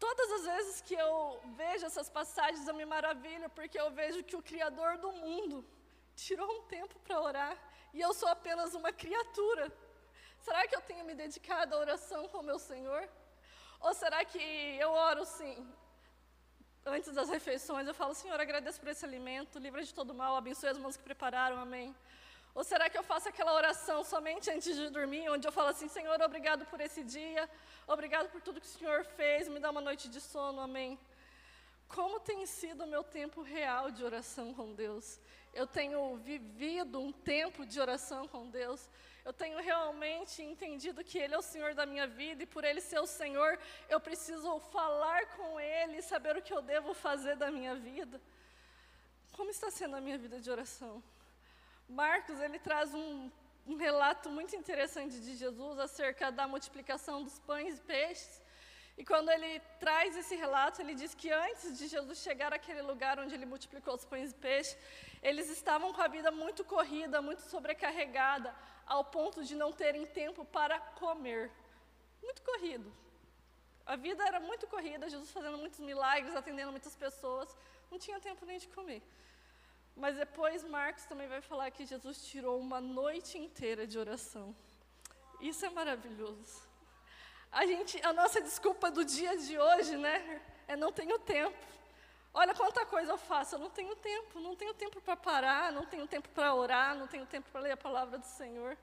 Todas 0.06 0.30
as 0.38 0.44
vezes 0.51 0.75
que 0.88 0.94
eu 1.06 1.16
vejo 1.62 1.84
essas 1.89 2.10
passagens, 2.18 2.68
eu 2.68 2.75
me 2.82 2.86
maravilho, 2.96 3.50
porque 3.58 3.80
eu 3.84 3.89
vejo 4.01 4.24
que 4.30 4.36
o 4.39 4.44
Criador 4.50 4.92
do 5.06 5.12
mundo 5.24 5.58
tirou 6.16 6.50
um 6.58 6.63
tempo 6.75 6.96
para 7.06 7.20
orar 7.30 7.56
e 7.96 8.00
eu 8.00 8.13
sou 8.13 8.30
apenas 8.38 8.75
uma 8.75 8.92
criatura. 9.04 9.66
Será 10.46 10.62
que 10.68 10.75
eu 10.75 10.84
tenho 10.89 11.04
me 11.10 11.16
dedicado 11.24 11.74
à 11.74 11.80
oração 11.86 12.22
com 12.27 12.39
o 12.42 12.48
meu 12.51 12.60
Senhor? 12.60 13.04
Ou 13.80 13.94
será 13.96 14.24
que 14.24 14.44
eu 14.86 14.92
oro 15.10 15.25
sim? 15.25 15.58
Antes 16.89 17.13
das 17.13 17.29
refeições, 17.29 17.86
eu 17.86 17.94
falo, 17.94 18.13
Senhor, 18.13 18.39
agradeço 18.39 18.79
por 18.79 18.88
esse 18.88 19.03
alimento, 19.03 19.60
livra 19.60 19.84
de 19.84 19.94
todo 19.94 20.13
mal, 20.13 20.38
abençoe 20.38 20.70
as 20.70 20.77
mãos 20.77 20.96
que 20.96 21.03
prepararam, 21.03 21.58
amém. 21.58 21.94
Ou 22.56 22.63
será 22.63 22.89
que 22.89 22.98
eu 22.98 23.03
faço 23.03 23.27
aquela 23.27 23.53
oração 23.53 24.06
somente 24.06 24.50
antes 24.50 24.74
de 24.74 24.89
dormir, 24.89 25.29
onde 25.29 25.46
eu 25.46 25.51
falo 25.51 25.67
assim, 25.67 25.89
Senhor, 25.89 26.20
obrigado 26.22 26.65
por 26.67 26.79
esse 26.79 27.03
dia, 27.03 27.50
obrigado 27.86 28.29
por 28.29 28.41
tudo 28.41 28.62
que 28.62 28.65
o 28.65 28.70
Senhor 28.70 29.03
fez, 29.03 29.50
me 29.50 29.60
dá 29.60 29.70
uma 29.70 29.82
noite 29.82 30.08
de 30.08 30.22
sono, 30.22 30.62
amém. 30.62 30.98
Como 31.89 32.22
tem 32.22 32.46
sido 32.46 32.86
o 32.86 32.88
meu 32.88 33.03
tempo 33.03 33.41
real 33.41 33.91
de 33.91 34.03
oração 34.03 34.53
com 34.53 34.74
Deus? 34.74 35.20
Eu 35.53 35.67
tenho 35.67 36.15
vivido 36.17 37.00
um 37.00 37.12
tempo 37.12 37.65
de 37.65 37.79
oração 37.79 38.27
com 38.29 38.50
Deus. 38.50 38.89
Eu 39.27 39.34
tenho 39.34 39.60
realmente 39.60 40.41
entendido 40.41 41.03
que 41.03 41.17
Ele 41.17 41.36
é 41.36 41.38
o 41.38 41.50
Senhor 41.51 41.72
da 41.79 41.86
minha 41.86 42.07
vida 42.07 42.43
e 42.43 42.51
por 42.53 42.63
Ele 42.63 42.79
ser 42.79 43.00
o 43.00 43.05
Senhor, 43.05 43.60
eu 43.93 44.00
preciso 44.00 44.57
falar 44.75 45.22
com 45.36 45.60
Ele 45.60 45.98
e 45.98 46.01
saber 46.01 46.38
o 46.38 46.41
que 46.41 46.53
eu 46.53 46.62
devo 46.62 46.93
fazer 46.93 47.36
da 47.36 47.50
minha 47.51 47.75
vida. 47.75 48.22
Como 49.36 49.50
está 49.50 49.69
sendo 49.69 49.98
a 49.98 50.01
minha 50.05 50.17
vida 50.17 50.39
de 50.39 50.50
oração? 50.50 51.03
Marcos, 51.89 52.39
ele 52.39 52.57
traz 52.57 52.93
um, 52.93 53.29
um 53.67 53.75
relato 53.75 54.29
muito 54.29 54.55
interessante 54.55 55.19
de 55.19 55.36
Jesus 55.36 55.77
acerca 55.77 56.31
da 56.31 56.48
multiplicação 56.48 57.22
dos 57.22 57.38
pães 57.39 57.79
e 57.79 57.81
peixes. 57.81 58.41
E 58.98 59.03
quando 59.03 59.29
ele 59.29 59.60
traz 59.77 60.15
esse 60.15 60.36
relato, 60.36 60.81
ele 60.81 60.96
diz 60.96 61.13
que 61.13 61.29
antes 61.29 61.77
de 61.77 61.88
Jesus 61.88 62.17
chegar 62.19 62.53
àquele 62.53 62.81
lugar 62.81 63.19
onde 63.19 63.36
ele 63.36 63.46
multiplicou 63.46 63.93
os 63.93 64.05
pães 64.05 64.31
e 64.31 64.36
peixes, 64.36 64.77
eles 65.22 65.50
estavam 65.50 65.91
com 65.93 66.01
a 66.01 66.07
vida 66.07 66.31
muito 66.31 66.63
corrida, 66.63 67.22
muito 67.22 67.41
sobrecarregada, 67.41 68.55
ao 68.88 69.03
ponto 69.03 69.44
de 69.44 69.56
não 69.56 69.72
terem 69.72 70.06
tempo 70.06 70.46
para 70.46 70.79
comer. 70.79 71.51
Muito 72.24 72.41
corrido. 72.41 72.91
A 73.86 73.96
vida 73.96 74.24
era 74.25 74.39
muito 74.39 74.65
corrida, 74.67 75.10
Jesus 75.10 75.32
fazendo 75.32 75.58
muitos 75.58 75.79
milagres, 75.79 76.36
atendendo 76.36 76.72
muitas 76.72 76.96
pessoas, 76.96 77.56
não 77.91 78.00
tinha 78.00 78.20
tempo 78.20 78.46
nem 78.46 78.58
de 78.58 78.67
comer. 78.70 79.01
Mas 79.96 80.15
depois 80.15 80.63
Marcos 80.63 81.06
também 81.06 81.27
vai 81.27 81.41
falar 81.41 81.72
que 81.72 81.86
Jesus 81.86 82.25
tirou 82.25 82.60
uma 82.60 82.79
noite 82.82 83.38
inteira 83.38 83.88
de 83.88 83.98
oração. 83.98 84.56
Isso 85.39 85.65
é 85.65 85.70
maravilhoso. 85.70 86.62
A 87.51 87.65
gente, 87.65 88.00
a 88.06 88.12
nossa 88.13 88.41
desculpa 88.41 88.91
do 88.91 89.03
dia 89.06 89.38
de 89.38 89.58
hoje, 89.58 89.96
né, 89.98 90.41
é 90.67 90.75
não 90.75 90.91
tenho 90.91 91.17
tempo. 91.20 91.58
Olha 92.39 92.53
quanta 92.53 92.86
coisa 92.86 93.13
eu 93.13 93.17
faço, 93.17 93.56
eu 93.56 93.60
não 93.60 93.72
tenho 93.72 93.96
tempo, 93.96 94.39
não 94.39 94.56
tenho 94.56 94.72
tempo 94.72 95.01
para 95.01 95.17
parar, 95.17 95.72
não 95.72 95.88
tenho 95.88 96.06
tempo 96.06 96.29
para 96.29 96.53
orar, 96.53 96.96
não 96.96 97.08
tenho 97.08 97.25
tempo 97.25 97.50
para 97.51 97.62
ler 97.62 97.72
a 97.72 97.77
palavra 97.77 98.20
do 98.20 98.27
Senhor. 98.27 98.77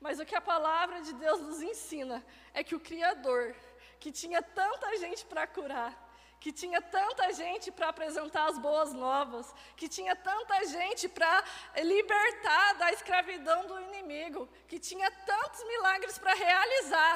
Mas 0.00 0.20
o 0.20 0.24
que 0.24 0.36
a 0.36 0.40
palavra 0.40 1.00
de 1.00 1.12
Deus 1.14 1.40
nos 1.40 1.60
ensina 1.60 2.24
é 2.54 2.62
que 2.62 2.76
o 2.76 2.80
Criador, 2.88 3.56
que 3.98 4.12
tinha 4.12 4.40
tanta 4.40 4.96
gente 4.98 5.26
para 5.26 5.48
curar, 5.48 5.92
que 6.38 6.52
tinha 6.52 6.80
tanta 6.80 7.32
gente 7.32 7.72
para 7.72 7.88
apresentar 7.88 8.44
as 8.50 8.56
boas 8.56 8.92
novas, 8.92 9.52
que 9.76 9.88
tinha 9.88 10.14
tanta 10.14 10.64
gente 10.66 11.08
para 11.08 11.42
libertar 11.82 12.74
da 12.74 12.92
escravidão 12.92 13.66
do 13.66 13.80
inimigo, 13.80 14.48
que 14.68 14.78
tinha 14.78 15.10
tantos 15.10 15.64
milagres 15.64 16.18
para 16.18 16.34
realizar. 16.34 17.14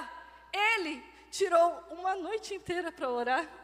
Ele 0.53 1.00
tirou 1.31 1.69
uma 1.91 2.17
noite 2.17 2.55
inteira 2.55 2.91
para 2.91 3.09
orar. 3.09 3.60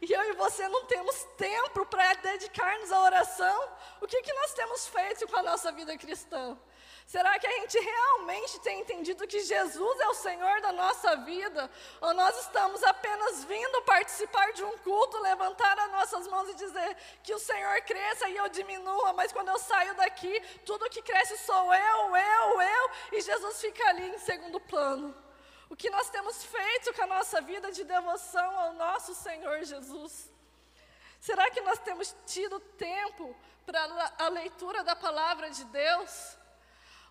E 0.00 0.12
eu 0.12 0.22
e 0.30 0.32
você 0.34 0.68
não 0.68 0.84
temos 0.86 1.24
tempo 1.36 1.86
para 1.86 2.14
dedicar-nos 2.14 2.92
à 2.92 3.02
oração. 3.02 3.68
O 4.00 4.06
que, 4.06 4.22
que 4.22 4.32
nós 4.32 4.52
temos 4.52 4.86
feito 4.86 5.26
com 5.28 5.36
a 5.36 5.42
nossa 5.42 5.72
vida 5.72 5.96
cristã? 5.96 6.58
Será 7.06 7.38
que 7.38 7.46
a 7.46 7.50
gente 7.60 7.78
realmente 7.78 8.58
tem 8.60 8.80
entendido 8.80 9.26
que 9.26 9.40
Jesus 9.40 10.00
é 10.00 10.08
o 10.08 10.14
Senhor 10.14 10.60
da 10.62 10.72
nossa 10.72 11.16
vida? 11.16 11.70
Ou 12.00 12.14
nós 12.14 12.38
estamos 12.40 12.82
apenas 12.82 13.44
vindo 13.44 13.82
participar 13.82 14.52
de 14.52 14.64
um 14.64 14.78
culto, 14.78 15.18
levantar 15.18 15.78
as 15.78 15.92
nossas 15.92 16.26
mãos 16.28 16.48
e 16.48 16.54
dizer 16.54 16.96
que 17.22 17.34
o 17.34 17.38
Senhor 17.38 17.80
cresça 17.82 18.28
e 18.28 18.36
eu 18.36 18.48
diminua, 18.48 19.12
mas 19.12 19.32
quando 19.32 19.48
eu 19.48 19.58
saio 19.58 19.94
daqui, 19.94 20.40
tudo 20.64 20.88
que 20.88 21.02
cresce 21.02 21.36
sou 21.38 21.74
eu, 21.74 22.16
eu, 22.16 22.62
eu, 22.62 22.90
e 23.12 23.20
Jesus 23.20 23.60
fica 23.60 23.86
ali 23.90 24.08
em 24.08 24.18
segundo 24.18 24.58
plano. 24.60 25.14
O 25.68 25.76
que 25.76 25.90
nós 25.90 26.10
temos 26.10 26.44
feito 26.44 26.92
com 26.94 27.02
a 27.02 27.06
nossa 27.06 27.40
vida 27.40 27.72
de 27.72 27.84
devoção 27.84 28.58
ao 28.58 28.72
nosso 28.74 29.14
Senhor 29.14 29.64
Jesus? 29.64 30.30
Será 31.20 31.50
que 31.50 31.60
nós 31.62 31.78
temos 31.78 32.14
tido 32.26 32.60
tempo 32.60 33.34
para 33.64 33.82
a 34.18 34.28
leitura 34.28 34.84
da 34.84 34.94
palavra 34.94 35.50
de 35.50 35.64
Deus? 35.64 36.36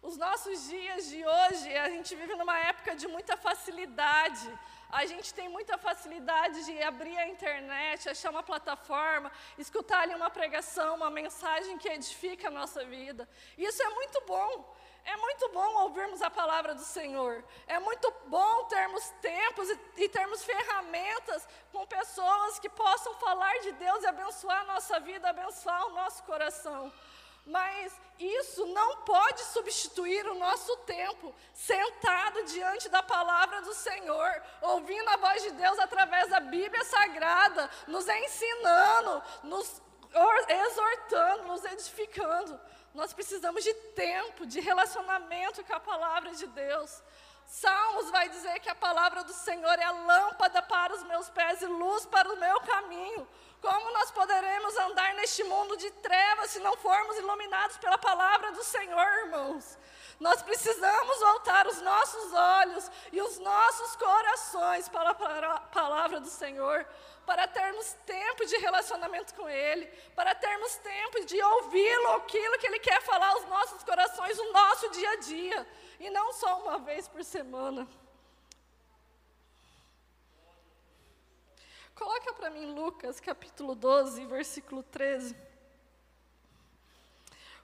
Os 0.03 0.17
nossos 0.17 0.67
dias 0.67 1.07
de 1.07 1.25
hoje, 1.25 1.77
a 1.77 1.89
gente 1.89 2.13
vive 2.13 2.35
numa 2.35 2.59
época 2.59 2.95
de 2.95 3.07
muita 3.07 3.35
facilidade. 3.37 4.47
A 4.91 5.05
gente 5.05 5.33
tem 5.33 5.47
muita 5.49 5.77
facilidade 5.77 6.65
de 6.65 6.83
abrir 6.83 7.17
a 7.17 7.27
internet, 7.27 8.07
achar 8.07 8.29
uma 8.29 8.43
plataforma, 8.43 9.31
escutar 9.57 10.01
ali 10.01 10.13
uma 10.13 10.29
pregação, 10.29 10.95
uma 10.97 11.09
mensagem 11.09 11.77
que 11.77 11.87
edifica 11.87 12.49
a 12.49 12.51
nossa 12.51 12.85
vida. 12.85 13.27
Isso 13.57 13.81
é 13.81 13.89
muito 13.89 14.21
bom. 14.27 14.75
É 15.05 15.17
muito 15.17 15.49
bom 15.49 15.81
ouvirmos 15.83 16.21
a 16.21 16.29
palavra 16.29 16.73
do 16.73 16.83
Senhor. 16.83 17.43
É 17.67 17.77
muito 17.79 18.11
bom 18.27 18.65
termos 18.65 19.09
tempos 19.21 19.69
e, 19.69 19.79
e, 19.97 20.09
termos 20.09 20.43
ferramentas 20.43 21.45
com 21.71 21.85
pessoas 21.85 22.57
que 22.59 22.69
possam 22.69 23.13
falar 23.15 23.57
de 23.59 23.73
Deus 23.73 24.03
e 24.03 24.07
abençoar 24.07 24.61
a 24.61 24.73
nossa 24.73 24.99
vida, 25.01 25.29
abençoar 25.29 25.87
o 25.87 25.93
nosso 25.93 26.23
coração. 26.23 26.91
Mas 27.45 27.93
isso 28.17 28.65
não 28.67 29.01
pode 29.01 29.41
substituir 29.41 30.25
o 30.27 30.35
nosso 30.35 30.77
tempo 30.77 31.35
sentado 31.53 32.45
diante 32.45 32.87
da 32.87 33.03
palavra 33.03 33.61
do 33.61 33.73
Senhor, 33.73 34.41
ouvindo 34.61 35.09
a 35.09 35.17
voz 35.17 35.43
de 35.43 35.51
Deus 35.51 35.77
através 35.79 36.29
da 36.29 36.39
Bíblia 36.39 36.85
Sagrada, 36.85 37.69
nos 37.87 38.07
ensinando, 38.07 39.23
nos 39.43 39.81
exortando, 40.47 41.43
nos 41.43 41.65
edificando. 41.65 42.59
Nós 42.93 43.11
precisamos 43.11 43.63
de 43.63 43.73
tempo, 43.73 44.45
de 44.45 44.59
relacionamento 44.59 45.63
com 45.63 45.73
a 45.73 45.79
palavra 45.79 46.31
de 46.31 46.45
Deus. 46.47 47.01
Salmos 47.45 48.09
vai 48.09 48.29
dizer 48.29 48.59
que 48.59 48.69
a 48.69 48.75
palavra 48.75 49.23
do 49.23 49.33
Senhor 49.33 49.79
é 49.79 49.83
a 49.83 49.91
lâmpada 49.91 50.61
para 50.61 50.93
os 50.93 51.03
meus 51.03 51.29
pés 51.29 51.61
e 51.61 51.65
luz 51.65 52.05
para 52.05 52.31
o 52.31 52.37
meu 52.37 52.61
caminho. 52.61 53.27
Como 53.61 53.93
nós 53.93 54.11
poderemos 54.11 54.77
andar 54.77 55.13
neste 55.15 55.43
mundo 55.43 55.77
de 55.77 55.89
trevas 55.91 56.51
se 56.51 56.59
não 56.59 56.75
formos 56.77 57.17
iluminados 57.17 57.77
pela 57.77 57.97
palavra 57.97 58.51
do 58.51 58.63
Senhor, 58.63 59.07
irmãos? 59.25 59.77
Nós 60.19 60.41
precisamos 60.41 61.19
voltar 61.19 61.65
os 61.67 61.81
nossos 61.81 62.33
olhos 62.33 62.91
e 63.11 63.21
os 63.21 63.39
nossos 63.39 63.95
corações 63.95 64.89
para 64.89 65.11
a 65.11 65.59
palavra 65.61 66.19
do 66.19 66.27
Senhor, 66.27 66.85
para 67.25 67.47
termos 67.47 67.93
tempo 68.05 68.45
de 68.45 68.57
relacionamento 68.57 69.33
com 69.35 69.47
Ele, 69.49 69.85
para 70.15 70.35
termos 70.35 70.75
tempo 70.75 71.25
de 71.25 71.41
ouvi-lo, 71.41 72.11
aquilo 72.13 72.57
que 72.59 72.67
Ele 72.67 72.79
quer 72.79 73.01
falar 73.01 73.29
aos 73.29 73.45
nossos 73.45 73.83
corações, 73.83 74.37
no 74.37 74.51
nosso 74.51 74.89
dia 74.91 75.09
a 75.09 75.15
dia, 75.17 75.67
e 75.99 76.09
não 76.09 76.33
só 76.33 76.61
uma 76.61 76.79
vez 76.79 77.07
por 77.07 77.23
semana. 77.23 77.87
Coloca 81.95 82.33
para 82.33 82.49
mim 82.49 82.73
Lucas 82.73 83.19
capítulo 83.19 83.75
12, 83.75 84.25
versículo 84.25 84.83
13. 84.83 85.35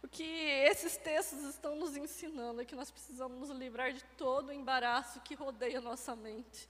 O 0.02 0.08
que 0.08 0.24
esses 0.24 0.96
textos 0.96 1.44
estão 1.44 1.76
nos 1.76 1.98
ensinando 1.98 2.62
é 2.62 2.66
que 2.66 2.76
nós 2.76 2.90
precisamos 2.90 3.50
nos 3.50 3.50
livrar 3.50 3.92
de 3.92 4.04
todo 4.18 4.50
o 4.50 4.54
embaraço 4.54 5.20
que 5.22 5.36
rodeia 5.36 5.82
nossa 5.82 6.16
mente. 6.16 6.70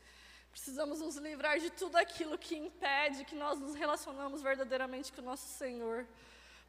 Precisamos 0.51 0.99
nos 0.99 1.15
livrar 1.15 1.59
de 1.59 1.69
tudo 1.69 1.95
aquilo 1.95 2.37
que 2.37 2.55
impede 2.55 3.25
que 3.25 3.35
nós 3.35 3.59
nos 3.59 3.75
relacionamos 3.75 4.41
verdadeiramente 4.41 5.11
com 5.13 5.21
o 5.21 5.25
nosso 5.25 5.47
Senhor. 5.47 6.07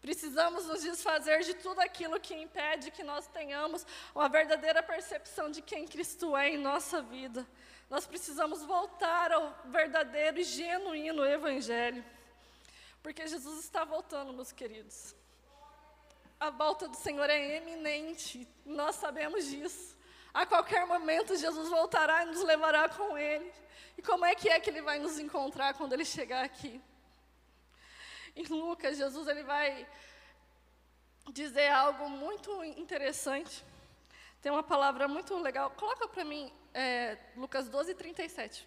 Precisamos 0.01 0.67
nos 0.67 0.83
desfazer 0.83 1.41
de 1.41 1.55
tudo 1.55 1.81
aquilo 1.81 2.19
que 2.19 2.35
impede 2.35 2.91
que 2.91 3.03
nós 3.03 3.27
tenhamos 3.27 3.87
uma 4.15 4.29
verdadeira 4.29 4.83
percepção 4.83 5.51
de 5.51 5.61
quem 5.61 5.87
Cristo 5.87 6.37
é 6.37 6.51
em 6.51 6.57
nossa 6.57 7.03
vida. 7.03 7.47
Nós 7.91 8.07
precisamos 8.07 8.63
voltar 8.63 9.33
ao 9.33 9.55
verdadeiro 9.67 10.39
e 10.39 10.45
genuíno 10.45 11.25
Evangelho. 11.25 12.05
Porque 13.03 13.27
Jesus 13.27 13.61
está 13.65 13.85
voltando, 13.85 14.33
meus 14.33 14.53
queridos. 14.53 15.15
A 16.39 16.49
volta 16.49 16.89
do 16.89 16.97
Senhor 16.97 17.29
é 17.29 17.57
eminente, 17.57 18.49
nós 18.65 18.97
sabemos 18.97 19.45
disso. 19.47 19.97
A 20.33 20.47
qualquer 20.47 20.87
momento 20.87 21.37
Jesus 21.37 21.69
voltará 21.69 22.23
e 22.23 22.27
nos 22.27 22.43
levará 22.43 22.89
com 22.89 23.19
Ele. 23.19 23.53
E 23.99 24.03
como 24.03 24.25
é 24.25 24.35
que 24.35 24.49
é 24.49 24.61
que 24.61 24.71
Ele 24.71 24.83
vai 24.83 24.99
nos 24.99 25.19
encontrar 25.19 25.75
quando 25.75 25.93
Ele 25.93 26.05
chegar 26.05 26.45
aqui? 26.45 26.81
Em 28.37 28.45
Lucas, 28.45 28.97
Jesus 28.97 29.27
ele 29.27 29.43
vai 29.43 29.87
dizer 31.33 31.69
algo 31.69 32.09
muito 32.09 32.65
interessante. 32.65 33.65
Tem 34.41 34.51
uma 34.53 34.63
palavra 34.63 35.09
muito 35.09 35.37
legal. 35.39 35.71
Coloca 35.73 36.09
para 36.09 36.25
mim 36.25 36.53
é, 36.73 37.19
Lucas 37.37 37.69
12, 37.69 37.95
37. 37.95 38.67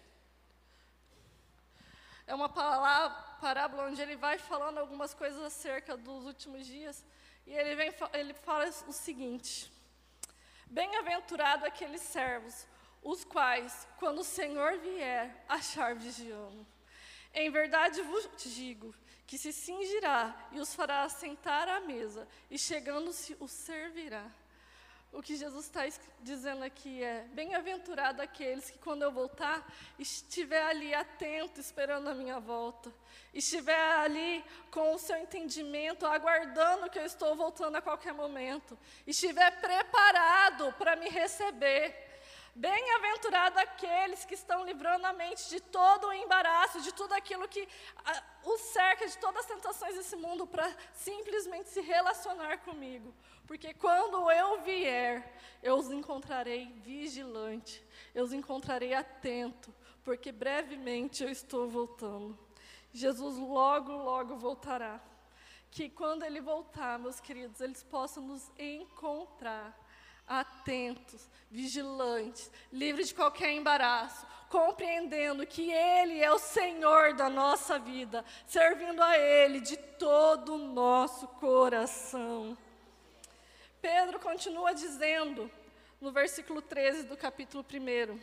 É 2.26 2.34
uma 2.34 2.48
parábola 2.48 3.88
onde 3.88 4.00
ele 4.00 4.16
vai 4.16 4.38
falando 4.38 4.78
algumas 4.78 5.12
coisas 5.12 5.42
acerca 5.42 5.96
dos 5.96 6.24
últimos 6.24 6.66
dias. 6.66 7.04
E 7.46 7.52
ele, 7.52 7.74
vem, 7.74 7.92
ele 8.12 8.34
fala 8.34 8.66
o 8.86 8.92
seguinte: 8.92 9.72
Bem-aventurado 10.66 11.64
aqueles 11.64 12.00
servos, 12.00 12.66
os 13.02 13.24
quais, 13.24 13.86
quando 13.98 14.20
o 14.20 14.24
Senhor 14.24 14.78
vier, 14.78 15.44
achar 15.48 15.94
vigiando. 15.94 16.66
Em 17.32 17.50
verdade 17.50 18.00
vos 18.02 18.28
digo 18.36 18.94
que 19.26 19.36
se 19.38 19.52
cingirá 19.52 20.48
e 20.52 20.60
os 20.60 20.74
fará 20.74 21.08
sentar 21.08 21.68
à 21.68 21.80
mesa, 21.80 22.28
e 22.50 22.58
chegando-se 22.58 23.36
os 23.40 23.50
servirá. 23.50 24.30
O 25.14 25.22
que 25.22 25.36
Jesus 25.36 25.66
está 25.66 25.82
dizendo 26.20 26.64
aqui 26.64 27.02
é: 27.02 27.20
bem-aventurado 27.32 28.20
aqueles 28.20 28.68
que, 28.68 28.78
quando 28.78 29.02
eu 29.02 29.12
voltar, 29.12 29.64
estiver 29.96 30.62
ali 30.62 30.92
atento, 30.92 31.60
esperando 31.60 32.08
a 32.08 32.14
minha 32.14 32.40
volta, 32.40 32.92
estiver 33.32 33.80
ali 34.04 34.44
com 34.72 34.92
o 34.92 34.98
seu 34.98 35.16
entendimento, 35.16 36.04
aguardando 36.04 36.90
que 36.90 36.98
eu 36.98 37.06
estou 37.06 37.36
voltando 37.36 37.76
a 37.76 37.82
qualquer 37.82 38.12
momento, 38.12 38.76
estiver 39.06 39.52
preparado 39.60 40.72
para 40.72 40.96
me 40.96 41.08
receber. 41.08 42.12
Bem-aventurado 42.56 43.58
aqueles 43.58 44.24
que 44.24 44.34
estão 44.34 44.64
livrando 44.64 45.06
a 45.06 45.12
mente 45.12 45.48
de 45.48 45.60
todo 45.60 46.08
o 46.08 46.12
embaraço, 46.12 46.80
de 46.80 46.92
tudo 46.92 47.12
aquilo 47.12 47.48
que 47.48 47.68
a, 48.04 48.22
o 48.44 48.58
cerca, 48.58 49.06
de 49.06 49.18
todas 49.18 49.40
as 49.40 49.46
tentações 49.46 49.96
desse 49.96 50.14
mundo, 50.14 50.46
para 50.46 50.72
simplesmente 50.92 51.68
se 51.68 51.80
relacionar 51.80 52.58
comigo. 52.58 53.12
Porque 53.46 53.74
quando 53.74 54.30
eu 54.30 54.62
vier, 54.62 55.36
eu 55.62 55.76
os 55.76 55.90
encontrarei 55.90 56.72
vigilante, 56.84 57.84
eu 58.14 58.24
os 58.24 58.32
encontrarei 58.32 58.94
atento, 58.94 59.72
porque 60.02 60.32
brevemente 60.32 61.22
eu 61.22 61.30
estou 61.30 61.68
voltando. 61.68 62.38
Jesus 62.92 63.36
logo, 63.36 63.92
logo 63.92 64.36
voltará. 64.36 65.00
Que 65.70 65.90
quando 65.90 66.22
ele 66.22 66.40
voltar, 66.40 66.98
meus 66.98 67.20
queridos, 67.20 67.60
eles 67.60 67.82
possam 67.82 68.22
nos 68.22 68.50
encontrar 68.58 69.76
atentos, 70.26 71.28
vigilantes, 71.50 72.50
livres 72.72 73.08
de 73.08 73.14
qualquer 73.14 73.50
embaraço, 73.52 74.26
compreendendo 74.48 75.46
que 75.46 75.70
Ele 75.70 76.20
é 76.20 76.32
o 76.32 76.38
Senhor 76.38 77.14
da 77.14 77.28
nossa 77.28 77.78
vida, 77.78 78.24
servindo 78.46 79.02
a 79.02 79.18
Ele 79.18 79.60
de 79.60 79.76
todo 79.76 80.54
o 80.54 80.58
nosso 80.58 81.26
coração. 81.28 82.56
Pedro 83.84 84.18
continua 84.18 84.72
dizendo, 84.72 85.50
no 86.00 86.10
versículo 86.10 86.62
13 86.62 87.02
do 87.02 87.18
capítulo 87.18 87.62
1, 87.62 88.18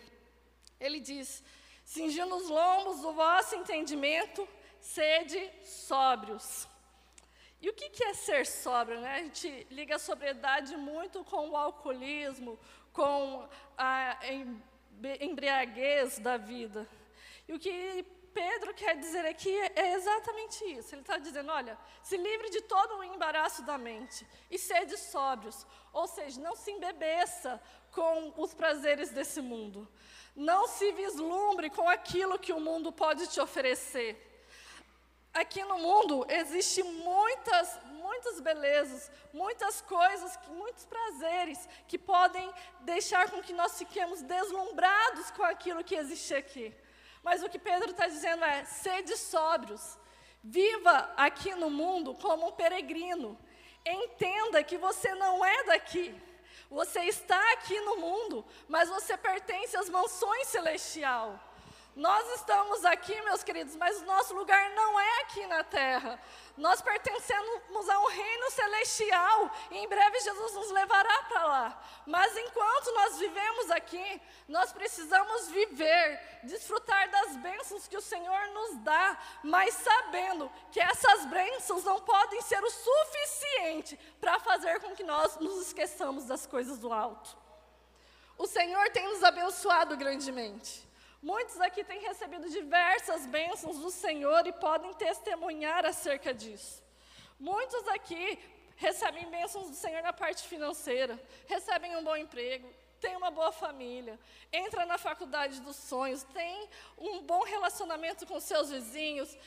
ele 0.79 0.99
diz: 0.99 1.43
Cingindo 1.85 2.35
os 2.35 2.49
lombos 2.49 3.01
do 3.01 3.13
vosso 3.13 3.53
entendimento, 3.53 4.49
sede 4.79 5.51
sóbrios. 5.63 6.67
E 7.61 7.69
o 7.69 7.73
que, 7.75 8.03
é 8.03 8.13
ser 8.15 8.47
sóbrio? 8.47 9.01
Né? 9.01 9.13
A 9.13 9.19
gente 9.19 9.67
liga 9.69 9.97
a 9.97 9.99
sobriedade 9.99 10.75
muito 10.75 11.23
com 11.23 11.51
o 11.51 11.55
alcoolismo, 11.55 12.57
com 12.91 13.47
a 13.77 14.17
embriaguez 15.19 16.17
da 16.17 16.37
vida. 16.37 16.89
E 17.51 17.53
o 17.53 17.59
que 17.59 18.03
Pedro 18.33 18.73
quer 18.73 18.95
dizer 18.95 19.25
aqui 19.25 19.53
é 19.75 19.93
exatamente 19.93 20.63
isso. 20.63 20.95
Ele 20.95 21.01
está 21.01 21.17
dizendo: 21.17 21.51
olha, 21.51 21.77
se 22.01 22.15
livre 22.15 22.49
de 22.49 22.61
todo 22.61 22.95
o 22.95 23.03
embaraço 23.03 23.61
da 23.63 23.77
mente 23.77 24.25
e 24.49 24.57
sede 24.57 24.97
sóbrios. 24.97 25.67
Ou 25.91 26.07
seja, 26.07 26.39
não 26.39 26.55
se 26.55 26.71
embebeça 26.71 27.61
com 27.91 28.33
os 28.37 28.53
prazeres 28.53 29.09
desse 29.09 29.41
mundo. 29.41 29.85
Não 30.33 30.65
se 30.65 30.93
vislumbre 30.93 31.69
com 31.69 31.89
aquilo 31.89 32.39
que 32.39 32.53
o 32.53 32.59
mundo 32.61 32.89
pode 32.89 33.27
te 33.27 33.41
oferecer 33.41 34.31
aqui 35.33 35.63
no 35.63 35.77
mundo 35.77 36.25
existe 36.29 36.83
muitas, 36.83 37.79
muitas 37.85 38.39
belezas, 38.41 39.09
muitas 39.33 39.81
coisas, 39.81 40.37
muitos 40.49 40.85
prazeres 40.85 41.67
que 41.87 41.97
podem 41.97 42.51
deixar 42.81 43.29
com 43.29 43.41
que 43.41 43.53
nós 43.53 43.77
fiquemos 43.77 44.21
deslumbrados 44.21 45.31
com 45.31 45.43
aquilo 45.43 45.83
que 45.83 45.95
existe 45.95 46.33
aqui. 46.33 46.73
Mas 47.23 47.43
o 47.43 47.49
que 47.49 47.59
Pedro 47.59 47.91
está 47.91 48.07
dizendo 48.07 48.43
é: 48.43 48.65
sede 48.65 49.15
sóbrios, 49.17 49.97
viva 50.43 51.13
aqui 51.15 51.53
no 51.55 51.69
mundo 51.69 52.15
como 52.15 52.47
um 52.47 52.51
peregrino, 52.51 53.37
entenda 53.85 54.63
que 54.63 54.77
você 54.77 55.13
não 55.15 55.45
é 55.45 55.63
daqui. 55.65 56.19
Você 56.69 57.01
está 57.01 57.53
aqui 57.53 57.79
no 57.81 57.97
mundo, 57.97 58.45
mas 58.67 58.87
você 58.87 59.17
pertence 59.17 59.75
às 59.75 59.89
mansões 59.89 60.47
celestial. 60.47 61.37
Nós 61.95 62.35
estamos 62.35 62.85
aqui, 62.85 63.19
meus 63.23 63.43
queridos, 63.43 63.75
mas 63.75 64.01
o 64.01 64.05
nosso 64.05 64.33
lugar 64.33 64.69
não 64.69 64.97
é 64.97 65.21
aqui 65.21 65.45
na 65.45 65.61
terra. 65.61 66.17
Nós 66.55 66.81
pertencemos 66.81 67.89
a 67.89 67.99
um 67.99 68.07
reino 68.07 68.49
celestial 68.51 69.51
e 69.71 69.77
em 69.77 69.89
breve 69.89 70.21
Jesus 70.21 70.53
nos 70.53 70.71
levará 70.71 71.23
para 71.23 71.45
lá. 71.45 71.83
Mas 72.05 72.37
enquanto 72.37 72.93
nós 72.93 73.17
vivemos 73.17 73.71
aqui, 73.71 74.21
nós 74.47 74.71
precisamos 74.71 75.49
viver, 75.49 76.39
desfrutar 76.43 77.09
das 77.09 77.35
bênçãos 77.35 77.89
que 77.89 77.97
o 77.97 78.01
Senhor 78.01 78.47
nos 78.53 78.77
dá, 78.77 79.17
mas 79.43 79.73
sabendo 79.73 80.49
que 80.71 80.79
essas 80.79 81.25
bênçãos 81.25 81.83
não 81.83 81.99
podem 81.99 82.41
ser 82.41 82.63
o 82.63 82.71
suficiente 82.71 83.99
para 84.21 84.39
fazer 84.39 84.79
com 84.79 84.95
que 84.95 85.03
nós 85.03 85.35
nos 85.39 85.67
esqueçamos 85.67 86.23
das 86.23 86.45
coisas 86.45 86.79
do 86.79 86.93
alto. 86.93 87.35
O 88.37 88.47
Senhor 88.47 88.89
tem 88.91 89.03
nos 89.09 89.23
abençoado 89.25 89.97
grandemente. 89.97 90.89
Muitos 91.21 91.61
aqui 91.61 91.83
têm 91.83 91.99
recebido 92.01 92.49
diversas 92.49 93.27
bênçãos 93.27 93.77
do 93.77 93.91
Senhor 93.91 94.47
e 94.47 94.51
podem 94.53 94.91
testemunhar 94.95 95.85
acerca 95.85 96.33
disso. 96.33 96.83
Muitos 97.39 97.87
aqui 97.89 98.39
recebem 98.75 99.29
bênçãos 99.29 99.69
do 99.69 99.75
Senhor 99.75 100.01
na 100.01 100.11
parte 100.11 100.47
financeira, 100.47 101.19
recebem 101.47 101.95
um 101.95 102.03
bom 102.03 102.15
emprego, 102.15 102.67
tem 102.99 103.15
uma 103.15 103.29
boa 103.29 103.51
família, 103.51 104.19
entra 104.51 104.83
na 104.85 104.97
faculdade 104.97 105.61
dos 105.61 105.75
sonhos, 105.75 106.23
tem 106.23 106.67
um 106.97 107.21
bom 107.21 107.43
relacionamento 107.43 108.25
com 108.25 108.39
seus 108.39 108.71
vizinhos. 108.71 109.37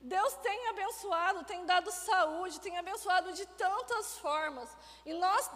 Deus 0.00 0.34
tem 0.34 0.68
abençoado, 0.68 1.44
tem 1.44 1.64
dado 1.64 1.90
saúde, 1.90 2.60
tem 2.60 2.76
abençoado 2.76 3.32
de 3.32 3.46
tantas 3.46 4.18
formas. 4.18 4.76
E 5.06 5.14
nós 5.14 5.50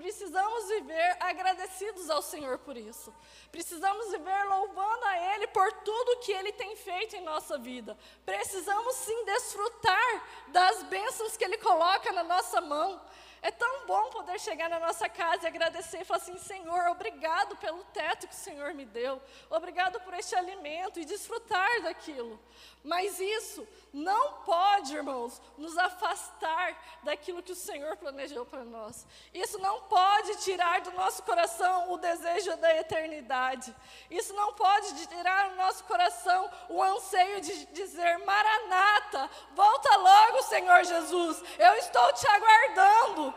Precisamos 0.00 0.66
viver 0.68 1.16
agradecidos 1.20 2.08
ao 2.08 2.22
Senhor 2.22 2.56
por 2.60 2.74
isso. 2.74 3.12
Precisamos 3.52 4.10
viver 4.10 4.44
louvando 4.44 5.04
a 5.04 5.34
Ele 5.34 5.46
por 5.48 5.70
tudo 5.84 6.20
que 6.20 6.32
Ele 6.32 6.52
tem 6.52 6.74
feito 6.74 7.16
em 7.16 7.20
nossa 7.20 7.58
vida. 7.58 7.94
Precisamos 8.24 8.94
sim 8.96 9.24
desfrutar 9.26 10.24
das 10.48 10.84
bênçãos 10.84 11.36
que 11.36 11.44
Ele 11.44 11.58
coloca 11.58 12.12
na 12.12 12.24
nossa 12.24 12.62
mão. 12.62 12.98
É 13.42 13.50
tão 13.50 13.86
bom 13.86 14.10
poder 14.10 14.38
chegar 14.38 14.68
na 14.68 14.78
nossa 14.78 15.08
casa 15.08 15.44
e 15.44 15.46
agradecer 15.46 16.00
e 16.00 16.04
falar 16.04 16.18
assim: 16.18 16.38
Senhor, 16.38 16.88
obrigado 16.88 17.56
pelo 17.56 17.82
teto 17.84 18.28
que 18.28 18.34
o 18.34 18.36
Senhor 18.36 18.74
me 18.74 18.84
deu, 18.84 19.20
obrigado 19.48 20.00
por 20.00 20.12
este 20.14 20.36
alimento 20.36 21.00
e 21.00 21.04
desfrutar 21.04 21.82
daquilo. 21.82 22.38
Mas 22.84 23.18
isso 23.18 23.66
não 23.92 24.42
pode, 24.44 24.94
irmãos, 24.94 25.40
nos 25.58 25.76
afastar 25.76 27.00
daquilo 27.02 27.42
que 27.42 27.52
o 27.52 27.56
Senhor 27.56 27.96
planejou 27.96 28.46
para 28.46 28.64
nós. 28.64 29.06
Isso 29.34 29.58
não 29.58 29.82
pode 29.82 30.36
tirar 30.36 30.80
do 30.80 30.92
nosso 30.92 31.22
coração 31.22 31.92
o 31.92 31.98
desejo 31.98 32.56
da 32.56 32.74
eternidade. 32.76 33.74
Isso 34.10 34.32
não 34.34 34.52
pode 34.54 35.06
tirar 35.06 35.50
do 35.50 35.56
nosso 35.56 35.84
coração 35.84 36.50
o 36.68 36.82
anseio 36.82 37.40
de 37.40 37.66
dizer: 37.66 38.18
Maranata, 38.18 39.30
volta 39.54 39.96
logo, 39.96 40.42
Senhor 40.42 40.84
Jesus, 40.84 41.42
eu 41.58 41.74
estou 41.76 42.12
te 42.12 42.26
aguardando. 42.26 43.29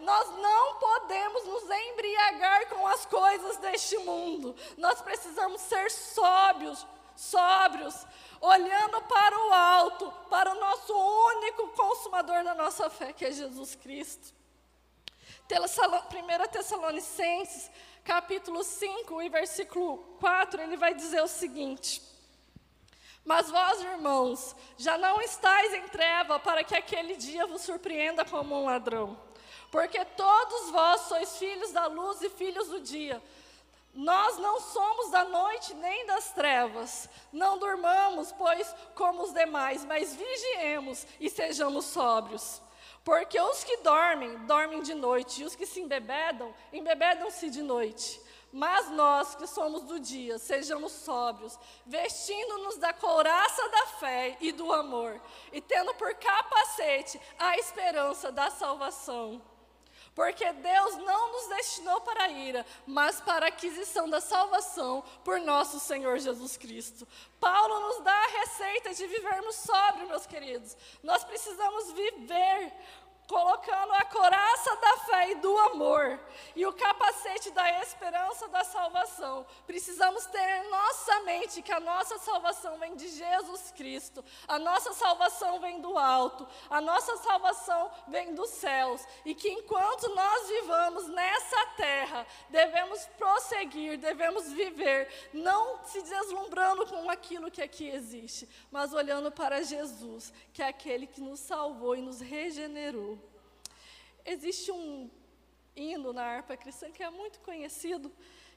Nós 0.00 0.28
não 0.36 0.74
podemos 0.76 1.44
nos 1.44 1.64
embriagar 1.64 2.68
com 2.68 2.86
as 2.86 3.04
coisas 3.06 3.56
deste 3.58 3.98
mundo. 3.98 4.54
Nós 4.76 5.00
precisamos 5.00 5.60
ser 5.60 5.90
sóbrios, 5.90 6.86
sóbrios, 7.14 8.06
olhando 8.40 9.00
para 9.02 9.38
o 9.38 9.52
alto, 9.52 10.12
para 10.30 10.52
o 10.52 10.60
nosso 10.60 10.92
único 10.94 11.68
consumador 11.68 12.42
da 12.42 12.54
nossa 12.54 12.88
fé, 12.88 13.12
que 13.12 13.24
é 13.24 13.32
Jesus 13.32 13.74
Cristo. 13.74 14.40
1 15.50 16.48
Tessalonicenses, 16.48 17.70
capítulo 18.04 18.62
5 18.62 19.20
e 19.20 19.28
versículo 19.28 19.98
4, 20.20 20.62
ele 20.62 20.76
vai 20.76 20.94
dizer 20.94 21.20
o 21.22 21.28
seguinte: 21.28 22.00
Mas 23.24 23.50
vós, 23.50 23.80
irmãos, 23.80 24.54
já 24.78 24.96
não 24.96 25.20
estáis 25.20 25.74
em 25.74 25.88
treva 25.88 26.38
para 26.38 26.62
que 26.62 26.76
aquele 26.76 27.16
dia 27.16 27.46
vos 27.46 27.62
surpreenda 27.62 28.24
como 28.24 28.54
um 28.54 28.66
ladrão, 28.66 29.18
porque 29.70 30.04
todos 30.04 30.70
vós 30.70 31.02
sois 31.02 31.36
filhos 31.38 31.72
da 31.72 31.86
luz 31.86 32.20
e 32.22 32.28
filhos 32.28 32.68
do 32.68 32.80
dia. 32.80 33.22
Nós 33.92 34.38
não 34.38 34.60
somos 34.60 35.10
da 35.10 35.24
noite 35.24 35.74
nem 35.74 36.06
das 36.06 36.32
trevas. 36.32 37.08
Não 37.32 37.58
durmamos, 37.58 38.32
pois, 38.32 38.74
como 38.94 39.22
os 39.22 39.32
demais, 39.32 39.84
mas 39.84 40.14
vigiemos 40.14 41.06
e 41.18 41.28
sejamos 41.28 41.86
sóbrios. 41.86 42.60
Porque 43.04 43.40
os 43.40 43.64
que 43.64 43.78
dormem, 43.78 44.36
dormem 44.46 44.82
de 44.82 44.94
noite, 44.94 45.40
e 45.40 45.44
os 45.44 45.56
que 45.56 45.66
se 45.66 45.80
embebedam, 45.80 46.54
embebedam-se 46.72 47.50
de 47.50 47.62
noite. 47.62 48.20
Mas 48.52 48.90
nós 48.90 49.34
que 49.36 49.46
somos 49.46 49.82
do 49.82 49.98
dia, 50.00 50.38
sejamos 50.38 50.92
sóbrios, 50.92 51.58
vestindo-nos 51.86 52.76
da 52.76 52.92
couraça 52.92 53.68
da 53.68 53.86
fé 53.98 54.36
e 54.40 54.50
do 54.50 54.72
amor, 54.72 55.20
e 55.52 55.60
tendo 55.60 55.94
por 55.94 56.12
capacete 56.14 57.20
a 57.38 57.56
esperança 57.56 58.32
da 58.32 58.50
salvação. 58.50 59.40
Porque 60.14 60.52
Deus 60.52 60.96
não 60.98 61.32
nos 61.32 61.48
destinou 61.48 62.00
para 62.00 62.24
a 62.24 62.28
ira, 62.28 62.66
mas 62.86 63.20
para 63.20 63.46
a 63.46 63.48
aquisição 63.48 64.08
da 64.08 64.20
salvação 64.20 65.04
por 65.24 65.40
nosso 65.40 65.78
Senhor 65.78 66.18
Jesus 66.18 66.56
Cristo. 66.56 67.06
Paulo 67.38 67.80
nos 67.80 68.04
dá 68.04 68.12
a 68.12 68.40
receita 68.40 68.92
de 68.92 69.06
vivermos 69.06 69.56
sóbrio, 69.56 70.08
meus 70.08 70.26
queridos. 70.26 70.76
Nós 71.02 71.24
precisamos 71.24 71.92
viver 71.92 72.72
colocando 73.30 73.92
a 73.92 74.04
coraça 74.06 74.74
da 74.74 74.96
fé 75.04 75.30
e 75.30 75.34
do 75.36 75.56
amor 75.56 76.18
e 76.56 76.66
o 76.66 76.72
capacete 76.72 77.52
da 77.52 77.80
esperança 77.80 78.48
da 78.48 78.64
salvação. 78.64 79.46
Precisamos 79.68 80.26
ter 80.26 80.64
em 80.64 80.68
nossa 80.68 81.20
mente 81.20 81.62
que 81.62 81.70
a 81.70 81.78
nossa 81.78 82.18
salvação 82.18 82.76
vem 82.80 82.96
de 82.96 83.06
Jesus 83.06 83.72
Cristo, 83.76 84.24
a 84.48 84.58
nossa 84.58 84.92
salvação 84.94 85.60
vem 85.60 85.80
do 85.80 85.96
alto, 85.96 86.44
a 86.68 86.80
nossa 86.80 87.18
salvação 87.18 87.88
vem 88.08 88.34
dos 88.34 88.50
céus 88.50 89.06
e 89.24 89.32
que 89.32 89.48
enquanto 89.48 90.12
nós 90.12 90.48
vivamos 90.48 91.06
nessa 91.06 91.66
terra, 91.76 92.26
devemos 92.48 93.06
prosseguir, 93.16 93.96
devemos 93.96 94.50
viver, 94.52 95.08
não 95.32 95.84
se 95.84 96.02
deslumbrando 96.02 96.84
com 96.84 97.08
aquilo 97.08 97.48
que 97.48 97.62
aqui 97.62 97.90
existe, 97.90 98.48
mas 98.72 98.92
olhando 98.92 99.30
para 99.30 99.62
Jesus, 99.62 100.32
que 100.52 100.64
é 100.64 100.66
aquele 100.66 101.06
que 101.06 101.20
nos 101.20 101.38
salvou 101.38 101.94
e 101.94 102.02
nos 102.02 102.20
regenerou. 102.20 103.19
Existe 104.24 104.70
um 104.70 105.10
hino 105.74 106.12
na 106.12 106.24
harpa 106.24 106.56
cristã 106.56 106.90
que 106.90 107.02
é 107.02 107.10
muito 107.10 107.40
conhecido, 107.40 108.12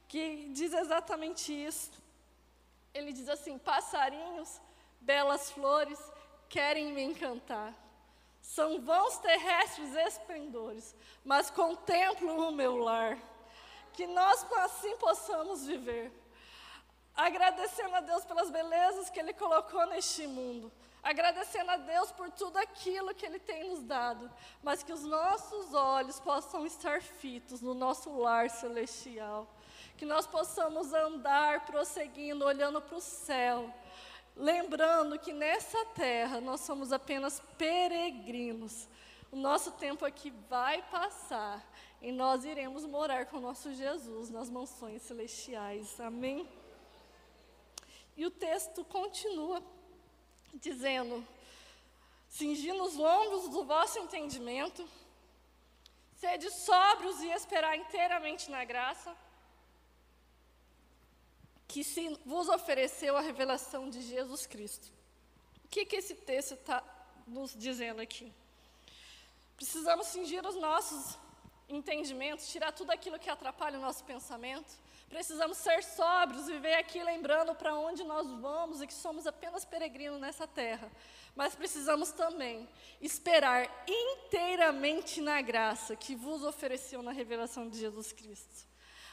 que 0.07 0.49
diz 0.49 0.73
exatamente 0.73 1.51
isso. 1.51 1.91
Ele 2.93 3.11
diz 3.11 3.29
assim: 3.29 3.57
Passarinhos, 3.57 4.61
belas 4.99 5.51
flores, 5.51 5.99
querem 6.49 6.93
me 6.93 7.01
encantar. 7.01 7.73
São 8.41 8.81
vãos 8.81 9.17
terrestres 9.19 9.95
esplendores, 9.95 10.93
mas 11.23 11.49
contemplo 11.49 12.49
o 12.49 12.51
meu 12.51 12.77
lar. 12.77 13.17
Que 13.93 14.05
nós 14.05 14.45
assim 14.57 14.97
possamos 14.97 15.65
viver, 15.65 16.11
agradecendo 17.15 17.95
a 17.95 18.01
Deus 18.01 18.25
pelas 18.25 18.49
belezas 18.49 19.09
que 19.09 19.19
Ele 19.19 19.33
colocou 19.33 19.85
neste 19.85 20.25
mundo, 20.25 20.71
agradecendo 21.03 21.69
a 21.71 21.77
Deus 21.77 22.11
por 22.13 22.31
tudo 22.31 22.57
aquilo 22.57 23.13
que 23.13 23.25
Ele 23.25 23.39
tem 23.39 23.69
nos 23.69 23.83
dado, 23.83 24.31
mas 24.63 24.81
que 24.81 24.93
os 24.93 25.03
nossos 25.03 25.73
olhos 25.73 26.19
possam 26.19 26.65
estar 26.65 27.01
fitos 27.01 27.61
no 27.61 27.73
nosso 27.73 28.09
lar 28.17 28.49
celestial, 28.49 29.47
que 29.97 30.05
nós 30.05 30.25
possamos 30.25 30.93
andar 30.93 31.65
prosseguindo, 31.65 32.45
olhando 32.45 32.81
para 32.81 32.95
o 32.95 33.01
céu, 33.01 33.71
lembrando 34.35 35.19
que 35.19 35.33
nessa 35.33 35.85
terra 35.87 36.39
nós 36.39 36.61
somos 36.61 36.93
apenas 36.93 37.41
peregrinos. 37.57 38.87
O 39.29 39.35
nosso 39.35 39.71
tempo 39.71 40.05
aqui 40.05 40.31
vai 40.47 40.81
passar 40.83 41.61
e 42.01 42.11
nós 42.11 42.45
iremos 42.45 42.85
morar 42.85 43.25
com 43.25 43.37
o 43.37 43.41
nosso 43.41 43.73
Jesus 43.73 44.29
nas 44.29 44.49
mansões 44.49 45.01
celestiais. 45.01 45.99
Amém? 45.99 46.47
E 48.15 48.25
o 48.25 48.31
texto 48.31 48.85
continua 48.85 49.61
dizendo: 50.53 51.25
cingindo 52.29 52.83
os 52.83 52.95
lombos 52.95 53.49
do 53.49 53.63
vosso 53.63 53.99
entendimento, 53.99 54.87
sede 56.15 56.49
sóbrios 56.51 57.21
e 57.21 57.27
esperar 57.29 57.77
inteiramente 57.77 58.49
na 58.49 58.63
graça, 58.63 59.15
que 61.67 61.83
se 61.83 62.19
vos 62.25 62.49
ofereceu 62.49 63.17
a 63.17 63.21
revelação 63.21 63.89
de 63.89 64.01
Jesus 64.01 64.45
Cristo. 64.45 64.91
O 65.65 65.67
que, 65.67 65.85
que 65.85 65.95
esse 65.95 66.15
texto 66.15 66.53
está 66.53 66.83
nos 67.27 67.53
dizendo 67.55 68.01
aqui? 68.01 68.31
Precisamos 69.55 70.07
cingir 70.07 70.45
os 70.45 70.55
nossos 70.55 71.17
entendimentos, 71.69 72.49
tirar 72.49 72.71
tudo 72.71 72.91
aquilo 72.91 73.19
que 73.19 73.29
atrapalha 73.29 73.77
o 73.77 73.81
nosso 73.81 74.03
pensamento, 74.03 74.71
Precisamos 75.13 75.59
ser 75.59 75.83
sóbrios, 75.83 76.47
viver 76.47 76.73
aqui 76.73 77.03
lembrando 77.03 77.53
para 77.53 77.75
onde 77.75 78.03
nós 78.03 78.27
vamos 78.41 78.81
e 78.81 78.87
que 78.87 78.93
somos 78.95 79.27
apenas 79.27 79.63
peregrinos 79.63 80.19
nessa 80.19 80.47
terra. 80.47 80.91
Mas 81.35 81.53
precisamos 81.53 82.11
também 82.11 82.67
esperar 82.99 83.69
inteiramente 83.87 85.21
na 85.21 85.39
graça 85.39 85.95
que 85.95 86.15
vos 86.15 86.43
ofereceu 86.43 87.03
na 87.03 87.11
revelação 87.11 87.69
de 87.69 87.77
Jesus 87.77 88.11
Cristo. 88.11 88.67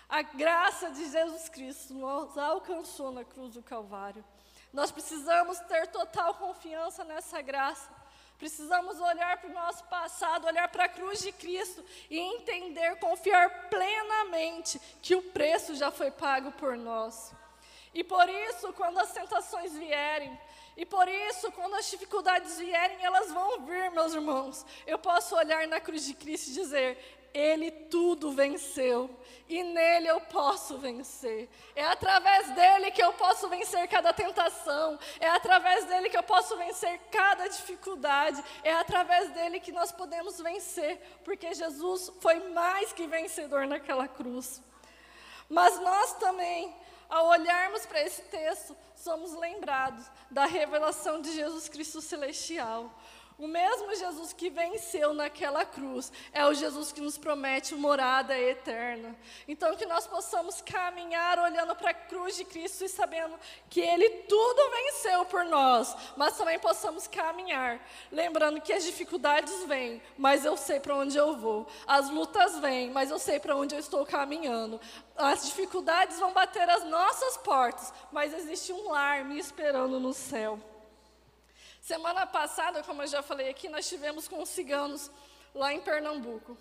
A 0.08 0.22
graça 0.22 0.90
de 0.90 1.10
Jesus 1.10 1.50
Cristo 1.50 1.92
nos 1.92 2.38
alcançou 2.38 3.12
na 3.12 3.22
cruz 3.22 3.52
do 3.52 3.62
Calvário. 3.62 4.24
Nós 4.72 4.90
precisamos 4.90 5.58
ter 5.60 5.86
total 5.88 6.32
confiança 6.32 7.04
nessa 7.04 7.42
graça 7.42 7.99
Precisamos 8.40 8.98
olhar 8.98 9.37
para 9.37 9.50
o 9.50 9.53
nosso 9.53 9.85
passado, 9.85 10.46
olhar 10.46 10.66
para 10.68 10.85
a 10.85 10.88
cruz 10.88 11.20
de 11.20 11.31
Cristo 11.31 11.85
e 12.09 12.18
entender, 12.18 12.96
confiar 12.96 13.68
plenamente 13.68 14.81
que 15.03 15.14
o 15.14 15.22
preço 15.22 15.74
já 15.74 15.90
foi 15.90 16.11
pago 16.11 16.50
por 16.53 16.74
nós. 16.74 17.35
E 17.92 18.03
por 18.03 18.26
isso, 18.31 18.72
quando 18.72 18.98
as 18.98 19.12
tentações 19.12 19.76
vierem, 19.76 20.40
e 20.74 20.87
por 20.87 21.07
isso, 21.07 21.53
quando 21.53 21.74
as 21.74 21.90
dificuldades 21.90 22.57
vierem, 22.57 23.05
elas 23.05 23.31
vão 23.31 23.61
vir, 23.66 23.90
meus 23.90 24.14
irmãos. 24.14 24.64
Eu 24.87 24.98
posso 24.98 25.37
olhar 25.37 25.68
na 25.68 25.79
cruz 25.79 26.07
de 26.07 26.14
Cristo 26.14 26.48
e 26.48 26.55
dizer: 26.55 27.19
Ele 27.32 27.70
tudo 27.70 28.32
venceu 28.32 29.08
e 29.50 29.64
nele 29.64 30.06
eu 30.06 30.20
posso 30.20 30.78
vencer. 30.78 31.48
É 31.74 31.84
através 31.84 32.50
dele 32.54 32.90
que 32.92 33.02
eu 33.02 33.12
posso 33.12 33.48
vencer 33.48 33.86
cada 33.88 34.12
tentação, 34.12 34.98
é 35.18 35.28
através 35.28 35.84
dele 35.86 36.08
que 36.08 36.16
eu 36.16 36.22
posso 36.22 36.56
vencer 36.56 37.00
cada 37.10 37.48
dificuldade, 37.48 38.42
é 38.62 38.72
através 38.72 39.30
dele 39.32 39.58
que 39.58 39.72
nós 39.72 39.90
podemos 39.90 40.40
vencer, 40.40 41.00
porque 41.24 41.52
Jesus 41.52 42.12
foi 42.20 42.38
mais 42.50 42.92
que 42.92 43.08
vencedor 43.08 43.66
naquela 43.66 44.06
cruz. 44.06 44.62
Mas 45.48 45.80
nós 45.80 46.12
também, 46.14 46.72
ao 47.08 47.26
olharmos 47.26 47.84
para 47.86 48.02
esse 48.02 48.22
texto, 48.22 48.76
somos 48.94 49.34
lembrados 49.34 50.06
da 50.30 50.46
revelação 50.46 51.20
de 51.20 51.32
Jesus 51.32 51.68
Cristo 51.68 52.00
celestial. 52.00 52.94
O 53.40 53.48
mesmo 53.48 53.94
Jesus 53.94 54.35
que 54.35 54.50
venceu 54.50 55.14
naquela 55.14 55.64
cruz 55.64 56.12
é 56.31 56.44
o 56.44 56.53
Jesus 56.53 56.92
que 56.92 57.00
nos 57.00 57.16
promete 57.16 57.74
morada 57.74 58.38
eterna. 58.38 59.16
Então, 59.48 59.74
que 59.76 59.87
nós 59.87 60.07
possamos 60.07 60.61
caminhar 60.61 61.38
olhando 61.38 61.74
para 61.74 61.88
a 61.88 61.94
cruz 61.94 62.37
de 62.37 62.44
Cristo 62.44 62.85
e 62.85 62.88
sabendo 62.88 63.35
que 63.70 63.81
Ele 63.81 64.11
tudo 64.29 64.70
venceu 64.70 65.24
por 65.24 65.46
nós, 65.46 65.96
mas 66.18 66.37
também 66.37 66.59
possamos 66.59 67.07
caminhar, 67.07 67.81
lembrando 68.12 68.61
que 68.61 68.74
as 68.74 68.85
dificuldades 68.85 69.64
vêm, 69.64 70.03
mas 70.18 70.44
eu 70.44 70.55
sei 70.55 70.79
para 70.79 70.96
onde 70.96 71.16
eu 71.16 71.35
vou. 71.38 71.66
As 71.87 72.11
lutas 72.11 72.59
vêm, 72.59 72.90
mas 72.90 73.11
eu 73.11 73.18
sei 73.18 73.40
para 73.40 73.57
onde 73.57 73.74
eu 73.74 73.79
estou 73.79 74.05
caminhando. 74.05 74.79
As 75.16 75.46
dificuldades 75.46 76.18
vão 76.18 76.35
bater 76.35 76.68
as 76.68 76.85
nossas 76.85 77.38
portas, 77.38 77.90
mas 78.12 78.35
existe 78.35 78.70
um 78.70 78.90
lar 78.90 79.24
me 79.24 79.38
esperando 79.38 79.98
no 79.98 80.12
céu. 80.12 80.59
Semana 81.90 82.24
passada, 82.24 82.85
como 82.85 83.03
eu 83.03 83.09
já 83.09 83.20
falei 83.20 83.50
aqui, 83.50 83.68
nós 83.68 83.88
tivemos 83.88 84.29
com 84.29 84.40
os 84.40 84.48
ciganos 84.48 85.11
lá 85.53 85.74
em 85.74 85.81
Pernambuco. 85.81 86.57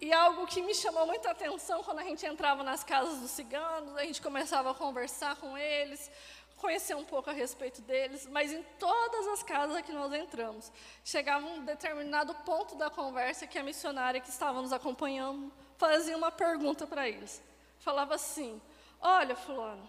E 0.00 0.12
algo 0.12 0.46
que 0.46 0.62
me 0.62 0.72
chamou 0.72 1.04
muita 1.08 1.32
atenção 1.32 1.82
quando 1.82 1.98
a 1.98 2.04
gente 2.04 2.24
entrava 2.24 2.62
nas 2.62 2.84
casas 2.84 3.18
dos 3.18 3.32
ciganos, 3.32 3.96
a 3.96 4.04
gente 4.04 4.22
começava 4.22 4.70
a 4.70 4.74
conversar 4.74 5.34
com 5.38 5.58
eles, 5.58 6.08
conhecer 6.56 6.94
um 6.94 7.04
pouco 7.04 7.30
a 7.30 7.32
respeito 7.32 7.82
deles, 7.82 8.28
mas 8.28 8.52
em 8.52 8.62
todas 8.78 9.26
as 9.26 9.42
casas 9.42 9.82
que 9.82 9.90
nós 9.90 10.12
entramos, 10.12 10.70
chegava 11.04 11.44
um 11.44 11.64
determinado 11.64 12.32
ponto 12.46 12.76
da 12.76 12.88
conversa 12.88 13.48
que 13.48 13.58
a 13.58 13.62
missionária 13.64 14.20
que 14.20 14.30
estava 14.30 14.62
nos 14.62 14.72
acompanhando 14.72 15.52
fazia 15.76 16.16
uma 16.16 16.30
pergunta 16.30 16.86
para 16.86 17.08
eles. 17.08 17.42
Falava 17.80 18.14
assim: 18.14 18.62
Olha, 19.00 19.34
Fulano, 19.34 19.88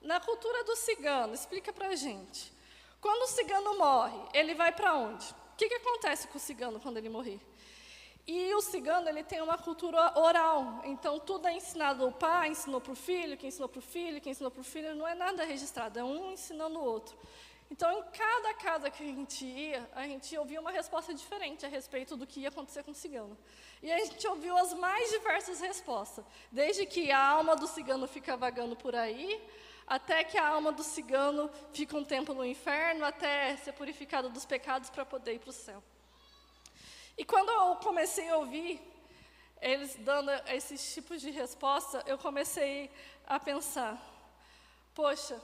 na 0.00 0.20
cultura 0.20 0.62
do 0.62 0.76
cigano, 0.76 1.34
explica 1.34 1.72
para 1.72 1.88
a 1.88 1.96
gente. 1.96 2.59
Quando 3.00 3.22
o 3.22 3.28
cigano 3.28 3.78
morre, 3.78 4.18
ele 4.34 4.54
vai 4.54 4.72
para 4.72 4.94
onde? 4.94 5.30
O 5.30 5.56
que, 5.56 5.68
que 5.68 5.74
acontece 5.74 6.28
com 6.28 6.36
o 6.36 6.40
cigano 6.40 6.78
quando 6.80 6.98
ele 6.98 7.08
morrer? 7.08 7.40
E 8.26 8.54
o 8.54 8.60
cigano 8.60 9.08
ele 9.08 9.24
tem 9.24 9.40
uma 9.40 9.56
cultura 9.58 10.18
oral, 10.18 10.82
então 10.84 11.18
tudo 11.18 11.48
é 11.48 11.54
ensinado. 11.54 12.06
O 12.06 12.12
pai 12.12 12.50
ensinou 12.50 12.80
para 12.80 12.92
o 12.92 12.96
filho, 12.96 13.36
quem 13.36 13.48
ensinou 13.48 13.68
para 13.68 13.78
o 13.78 13.82
filho, 13.82 14.20
quem 14.20 14.32
ensinou 14.32 14.50
para 14.50 14.60
o 14.60 14.64
filho, 14.64 14.94
não 14.94 15.08
é 15.08 15.14
nada 15.14 15.44
registrado, 15.44 15.98
é 15.98 16.04
um 16.04 16.32
ensinando 16.32 16.78
o 16.78 16.84
outro. 16.84 17.16
Então, 17.70 17.90
em 17.98 18.02
cada 18.10 18.52
casa 18.54 18.90
que 18.90 19.02
a 19.02 19.06
gente 19.06 19.44
ia, 19.44 19.88
a 19.94 20.02
gente 20.02 20.36
ouvia 20.36 20.60
uma 20.60 20.72
resposta 20.72 21.14
diferente 21.14 21.64
a 21.64 21.68
respeito 21.68 22.16
do 22.16 22.26
que 22.26 22.40
ia 22.40 22.48
acontecer 22.48 22.82
com 22.82 22.90
o 22.90 22.94
cigano. 22.94 23.38
E 23.80 23.90
a 23.90 23.98
gente 24.04 24.26
ouviu 24.26 24.56
as 24.58 24.74
mais 24.74 25.08
diversas 25.10 25.60
respostas, 25.60 26.24
desde 26.50 26.84
que 26.84 27.12
a 27.12 27.24
alma 27.24 27.54
do 27.54 27.68
cigano 27.68 28.08
fica 28.08 28.36
vagando 28.36 28.74
por 28.74 28.96
aí, 28.96 29.40
até 29.90 30.22
que 30.22 30.38
a 30.38 30.46
alma 30.46 30.70
do 30.70 30.84
cigano 30.84 31.50
fica 31.72 31.96
um 31.96 32.04
tempo 32.04 32.32
no 32.32 32.44
inferno, 32.44 33.04
até 33.04 33.56
ser 33.56 33.72
purificado 33.72 34.30
dos 34.30 34.46
pecados 34.46 34.88
para 34.88 35.04
poder 35.04 35.34
ir 35.34 35.40
para 35.40 35.50
o 35.50 35.52
céu. 35.52 35.82
E 37.18 37.24
quando 37.24 37.50
eu 37.50 37.74
comecei 37.74 38.28
a 38.28 38.36
ouvir 38.36 38.80
eles 39.60 39.96
dando 39.96 40.30
esses 40.46 40.94
tipos 40.94 41.20
de 41.20 41.32
resposta, 41.32 42.04
eu 42.06 42.16
comecei 42.16 42.88
a 43.26 43.40
pensar: 43.40 44.00
poxa, 44.94 45.42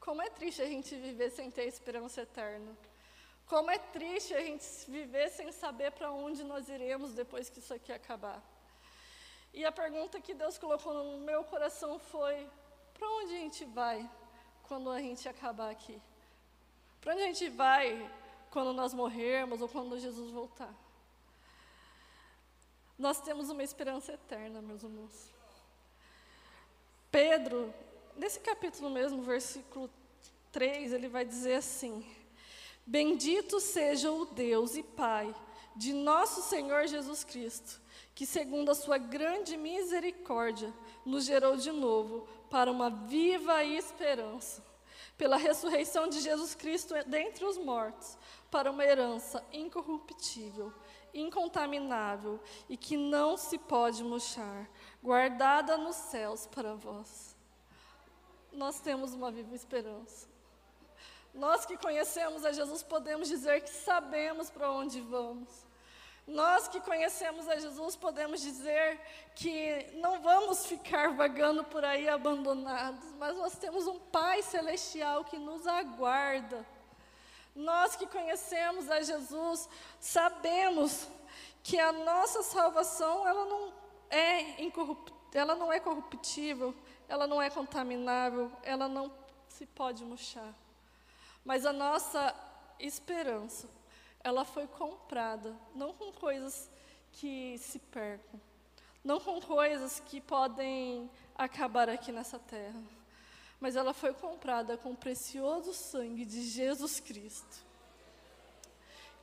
como 0.00 0.22
é 0.22 0.30
triste 0.30 0.62
a 0.62 0.66
gente 0.66 0.96
viver 0.96 1.28
sem 1.30 1.50
ter 1.50 1.66
esperança 1.66 2.22
eterna. 2.22 2.74
Como 3.46 3.70
é 3.70 3.78
triste 3.78 4.32
a 4.34 4.40
gente 4.40 4.64
viver 4.88 5.28
sem 5.28 5.52
saber 5.52 5.92
para 5.92 6.10
onde 6.10 6.42
nós 6.42 6.70
iremos 6.70 7.12
depois 7.12 7.50
que 7.50 7.58
isso 7.58 7.74
aqui 7.74 7.92
acabar. 7.92 8.42
E 9.52 9.62
a 9.62 9.72
pergunta 9.72 10.20
que 10.22 10.32
Deus 10.32 10.56
colocou 10.56 10.94
no 10.94 11.18
meu 11.18 11.44
coração 11.44 11.98
foi: 11.98 12.48
para 12.98 13.08
onde 13.08 13.34
a 13.34 13.38
gente 13.38 13.64
vai 13.64 14.10
quando 14.64 14.90
a 14.90 15.00
gente 15.00 15.28
acabar 15.28 15.70
aqui? 15.70 16.00
Para 17.00 17.14
onde 17.14 17.22
a 17.22 17.26
gente 17.26 17.48
vai 17.48 18.10
quando 18.50 18.72
nós 18.72 18.92
morrermos 18.92 19.62
ou 19.62 19.68
quando 19.68 19.98
Jesus 19.98 20.30
voltar? 20.30 20.74
Nós 22.98 23.20
temos 23.20 23.48
uma 23.48 23.62
esperança 23.62 24.12
eterna, 24.12 24.60
meus 24.60 24.82
irmãos. 24.82 25.30
Pedro, 27.10 27.72
nesse 28.16 28.40
capítulo 28.40 28.90
mesmo, 28.90 29.22
versículo 29.22 29.88
3, 30.50 30.92
ele 30.92 31.08
vai 31.08 31.24
dizer 31.24 31.54
assim: 31.54 32.04
Bendito 32.84 33.60
seja 33.60 34.10
o 34.10 34.26
Deus 34.26 34.74
e 34.74 34.82
Pai 34.82 35.34
de 35.76 35.92
nosso 35.92 36.42
Senhor 36.42 36.88
Jesus 36.88 37.22
Cristo, 37.22 37.80
que, 38.14 38.26
segundo 38.26 38.70
a 38.70 38.74
sua 38.74 38.98
grande 38.98 39.56
misericórdia, 39.56 40.74
nos 41.08 41.24
gerou 41.24 41.56
de 41.56 41.72
novo 41.72 42.28
para 42.50 42.70
uma 42.70 42.90
viva 42.90 43.64
esperança, 43.64 44.62
pela 45.16 45.36
ressurreição 45.36 46.06
de 46.06 46.20
Jesus 46.20 46.54
Cristo 46.54 46.94
dentre 47.06 47.44
os 47.44 47.56
mortos, 47.56 48.16
para 48.50 48.70
uma 48.70 48.84
herança 48.84 49.44
incorruptível, 49.52 50.72
incontaminável 51.12 52.38
e 52.68 52.76
que 52.76 52.96
não 52.96 53.36
se 53.36 53.58
pode 53.58 54.04
murchar, 54.04 54.68
guardada 55.02 55.76
nos 55.76 55.96
céus 55.96 56.46
para 56.46 56.74
vós. 56.74 57.34
Nós 58.52 58.80
temos 58.80 59.14
uma 59.14 59.30
viva 59.30 59.54
esperança. 59.54 60.28
Nós 61.34 61.64
que 61.64 61.76
conhecemos 61.76 62.44
a 62.44 62.52
Jesus 62.52 62.82
podemos 62.82 63.28
dizer 63.28 63.62
que 63.62 63.70
sabemos 63.70 64.50
para 64.50 64.70
onde 64.70 65.00
vamos. 65.00 65.67
Nós 66.28 66.68
que 66.68 66.78
conhecemos 66.78 67.48
a 67.48 67.56
Jesus 67.56 67.96
podemos 67.96 68.42
dizer 68.42 69.00
que 69.34 69.90
não 69.94 70.20
vamos 70.20 70.66
ficar 70.66 71.14
vagando 71.14 71.64
por 71.64 71.82
aí 71.82 72.06
abandonados, 72.06 73.02
mas 73.18 73.34
nós 73.34 73.56
temos 73.56 73.86
um 73.86 73.98
Pai 73.98 74.42
celestial 74.42 75.24
que 75.24 75.38
nos 75.38 75.66
aguarda. 75.66 76.66
Nós 77.56 77.96
que 77.96 78.06
conhecemos 78.06 78.90
a 78.90 79.00
Jesus 79.00 79.70
sabemos 79.98 81.08
que 81.62 81.80
a 81.80 81.92
nossa 81.92 82.42
salvação 82.42 83.26
ela 83.26 83.46
não 83.46 83.72
é 84.10 84.62
incorrupt, 84.62 85.14
ela 85.32 85.54
não 85.54 85.72
é 85.72 85.80
corruptível, 85.80 86.74
ela 87.08 87.26
não 87.26 87.40
é 87.40 87.48
contaminável, 87.48 88.52
ela 88.62 88.86
não 88.86 89.10
se 89.48 89.64
pode 89.64 90.04
murchar. 90.04 90.52
Mas 91.42 91.64
a 91.64 91.72
nossa 91.72 92.34
esperança 92.78 93.77
ela 94.28 94.44
foi 94.44 94.66
comprada, 94.66 95.56
não 95.74 95.94
com 95.94 96.12
coisas 96.12 96.70
que 97.12 97.56
se 97.58 97.78
percam, 97.78 98.38
não 99.02 99.18
com 99.18 99.40
coisas 99.40 100.00
que 100.00 100.20
podem 100.20 101.10
acabar 101.34 101.88
aqui 101.88 102.12
nessa 102.12 102.38
terra, 102.38 102.82
mas 103.58 103.74
ela 103.74 103.94
foi 103.94 104.12
comprada 104.12 104.76
com 104.76 104.90
o 104.90 104.96
precioso 104.96 105.72
sangue 105.72 106.26
de 106.26 106.42
Jesus 106.42 107.00
Cristo. 107.00 107.64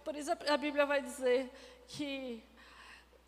Por 0.04 0.15
isso 0.15 0.32
a 0.32 0.58
Bíblia 0.58 0.86
vai 0.86 1.02
dizer 1.02 1.52
que 1.88 2.44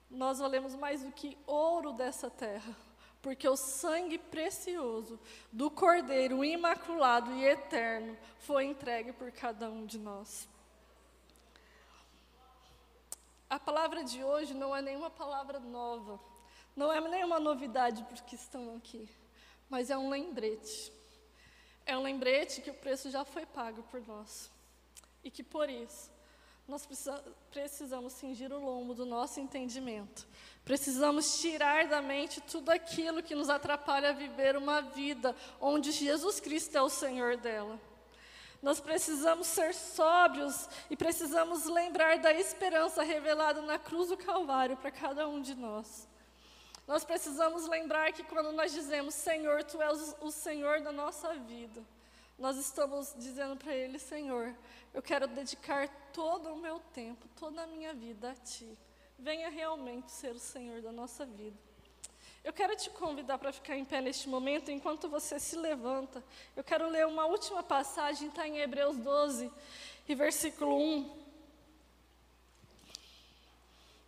nós 0.10 0.40
valemos 0.40 0.74
mais 0.74 1.04
do 1.04 1.12
que 1.12 1.38
ouro 1.46 1.94
dessa 1.94 2.30
terra, 2.30 2.76
porque 3.22 3.48
o 3.48 3.56
sangue 3.56 4.18
precioso 4.18 5.20
do 5.52 5.70
Cordeiro 5.70 6.44
imaculado 6.44 7.32
e 7.34 7.46
eterno 7.46 8.18
foi 8.40 8.66
entregue 8.66 9.14
por 9.14 9.32
cada 9.32 9.70
um 9.70 9.86
de 9.86 10.00
nós. 10.00 10.48
A 13.50 13.60
palavra 13.60 14.04
de 14.04 14.24
hoje 14.24 14.54
não 14.54 14.76
é 14.76 14.82
nenhuma 14.82 15.10
palavra 15.10 15.60
nova, 15.60 16.20
não 16.76 16.92
é 16.92 17.00
nenhuma 17.02 17.40
novidade 17.40 18.04
para 18.04 18.14
os 18.14 18.22
que 18.22 18.36
estão 18.36 18.76
aqui, 18.76 19.10
mas 19.70 19.90
é 19.90 19.98
um 19.98 20.10
lembrete. 20.10 20.92
É 21.86 21.98
um 21.98 22.04
lembrete 22.04 22.62
que 22.62 22.70
o 22.70 22.74
preço 22.74 23.10
já 23.10 23.24
foi 23.24 23.46
pago 23.46 23.84
por 23.84 24.06
nós 24.06 24.52
e 25.24 25.32
que 25.32 25.44
por 25.44 25.70
isso 25.70 26.12
nós 26.68 26.86
precisamos 27.50 28.12
cingir 28.12 28.52
o 28.52 28.60
lombo 28.60 28.94
do 28.94 29.06
nosso 29.06 29.40
entendimento. 29.40 30.28
Precisamos 30.66 31.40
tirar 31.40 31.88
da 31.88 32.02
mente 32.02 32.42
tudo 32.42 32.70
aquilo 32.70 33.24
que 33.24 33.34
nos 33.34 33.50
atrapalha 33.50 34.10
a 34.10 34.14
viver 34.14 34.58
uma 34.58 34.82
vida 34.82 35.34
onde 35.62 35.94
Jesus 35.94 36.42
Cristo 36.42 36.78
é 36.78 36.82
o 36.82 36.90
Senhor 36.90 37.38
dela. 37.38 37.80
Nós 38.62 38.80
precisamos 38.80 39.48
ser 39.48 39.74
sóbrios 39.74 40.68
e 40.90 40.96
precisamos 40.96 41.66
lembrar 41.66 42.18
da 42.20 42.34
esperança 42.34 43.04
revelada 43.04 43.62
na 43.62 43.78
cruz 43.78 44.10
do 44.10 44.18
Calvário 44.18 44.76
para 44.78 44.92
cada 44.92 45.28
um 45.28 45.42
de 45.42 45.54
nós. 45.54 46.08
Nós 46.88 47.04
precisamos 47.04 47.68
lembrar 47.68 48.14
que 48.14 48.24
quando 48.24 48.52
nós 48.52 48.72
dizemos, 48.72 49.14
Senhor, 49.14 49.64
Tu 49.64 49.82
és 49.82 50.16
o 50.22 50.32
Senhor 50.32 50.82
da 50.82 50.92
nossa 50.92 51.34
vida, 51.36 51.84
nós 52.40 52.56
estamos 52.58 53.14
dizendo 53.18 53.58
para 53.58 53.76
Ele, 53.76 54.00
Senhor, 54.00 54.56
eu 54.94 55.02
quero 55.02 55.28
dedicar 55.28 55.88
todo 56.14 56.50
o 56.50 56.58
meu 56.58 56.80
tempo, 56.94 57.28
toda 57.36 57.64
a 57.64 57.68
minha 57.68 57.94
vida 57.94 58.32
a 58.32 58.36
Ti. 58.36 58.78
venha 59.20 59.50
realmente 59.50 60.12
ser 60.12 60.34
o 60.36 60.40
Senhor 60.40 60.82
da 60.82 60.92
nossa 60.92 61.26
vida. 61.26 61.67
Eu 62.48 62.54
quero 62.54 62.78
te 62.78 62.90
convidar 62.90 63.38
para 63.38 63.52
ficar 63.52 63.76
em 63.76 63.84
pé 63.84 64.00
neste 64.00 64.30
momento, 64.30 64.72
enquanto 64.72 65.10
você 65.10 65.38
se 65.38 65.58
levanta. 65.58 66.24
Eu 66.56 66.64
quero 66.64 66.88
ler 66.88 67.06
uma 67.06 67.26
última 67.26 67.62
passagem, 67.62 68.30
está 68.30 68.48
em 68.48 68.60
Hebreus 68.60 68.96
12, 68.96 69.52
e 70.08 70.16
versículo 70.16 70.74
1, 70.82 71.18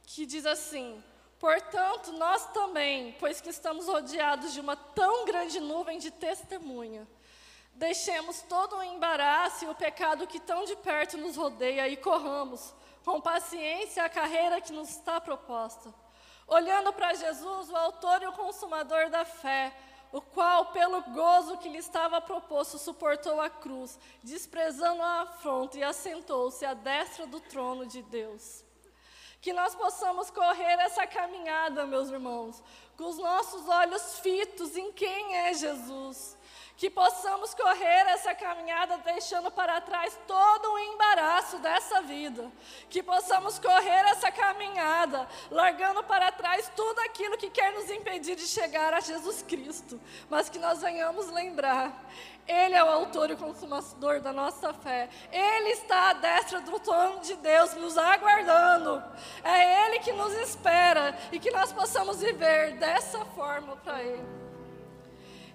que 0.06 0.26
diz 0.26 0.46
assim: 0.46 1.04
Portanto, 1.38 2.14
nós 2.14 2.46
também, 2.54 3.14
pois 3.20 3.42
que 3.42 3.50
estamos 3.50 3.88
rodeados 3.88 4.54
de 4.54 4.62
uma 4.62 4.78
tão 4.78 5.26
grande 5.26 5.60
nuvem 5.60 6.00
de 6.00 6.10
testemunha, 6.10 7.06
deixemos 7.74 8.42
todo 8.44 8.78
o 8.78 8.84
embaraço 8.84 9.66
e 9.66 9.68
o 9.68 9.76
pecado 9.76 10.26
que 10.26 10.40
tão 10.40 10.64
de 10.64 10.78
perto 10.78 11.18
nos 11.18 11.36
rodeia 11.36 11.90
e 11.90 11.98
corramos 11.98 12.74
com 13.04 13.20
paciência 13.20 14.02
a 14.02 14.08
carreira 14.08 14.62
que 14.62 14.72
nos 14.72 14.92
está 14.92 15.20
proposta 15.20 15.94
olhando 16.50 16.92
para 16.92 17.14
Jesus, 17.14 17.70
o 17.70 17.76
autor 17.76 18.22
e 18.22 18.28
o 18.28 18.34
consumador 18.34 19.10
da 19.10 19.24
fé, 19.24 19.74
o 20.12 20.20
qual, 20.20 20.68
pelo 20.68 21.02
gozo 21.02 21.58
que 21.58 21.70
lhe 21.70 21.78
estava 21.78 22.20
proposto, 22.20 22.78
suportou 22.78 23.40
a 23.40 23.50
cruz, 23.50 24.00
desprezando 24.24 25.02
a 25.02 25.22
afronta 25.22 25.78
e 25.78 25.84
assentou-se 25.84 26.66
à 26.66 26.74
destra 26.74 27.28
do 27.28 27.40
trono 27.40 27.86
de 27.86 28.02
Deus. 28.02 28.64
Que 29.40 29.54
nós 29.54 29.76
possamos 29.76 30.30
correr 30.32 30.80
essa 30.80 31.06
caminhada, 31.08 31.86
meus 31.86 32.10
irmãos, 32.10 32.62
com 32.98 33.06
os 33.06 33.18
nossos 33.18 33.70
olhos 33.70 34.20
fitos 34.20 34.76
em 34.76 34.92
quem 34.92 35.36
é 35.36 35.54
Jesus 35.54 36.39
que 36.80 36.90
possamos 36.90 37.54
correr 37.54 38.08
essa 38.08 38.34
caminhada 38.34 38.98
deixando 39.00 39.52
para 39.52 39.82
trás 39.82 40.18
todo 40.26 40.72
o 40.72 40.80
embaraço 40.80 41.60
dessa 41.60 42.02
vida, 42.04 42.50
que 42.90 43.04
possamos 43.04 43.60
correr 43.60 44.06
essa 44.06 44.32
caminhada 44.32 45.28
largando 45.52 46.02
para 46.06 46.32
trás 46.32 46.72
tudo 46.74 46.98
aquilo 47.02 47.38
que 47.38 47.50
quer 47.50 47.74
nos 47.74 47.92
impedir 47.92 48.38
de 48.38 48.48
chegar 48.48 48.94
a 48.94 49.02
Jesus 49.02 49.42
Cristo, 49.42 50.00
mas 50.30 50.48
que 50.48 50.58
nós 50.58 50.82
venhamos 50.82 51.30
lembrar 51.30 51.92
ele 52.48 52.74
é 52.74 52.84
o 52.84 52.90
autor 52.90 53.30
e 53.30 53.36
consumador 53.36 54.22
da 54.22 54.34
nossa 54.34 54.74
fé. 54.74 55.08
Ele 55.32 55.70
está 55.70 56.10
à 56.10 56.14
destra 56.14 56.60
do 56.62 56.80
trono 56.80 57.20
de 57.20 57.36
Deus, 57.36 57.76
nos 57.76 57.96
aguardando. 57.96 59.04
É 59.44 59.86
Ele 59.86 60.00
que 60.00 60.12
nos 60.12 60.34
espera 60.34 61.16
e 61.32 61.40
que 61.40 61.52
nós 61.52 61.72
possamos 61.72 62.22
viver 62.22 62.72
dessa 62.80 63.24
forma 63.24 63.76
para 63.76 64.02
Ele. 64.02 64.49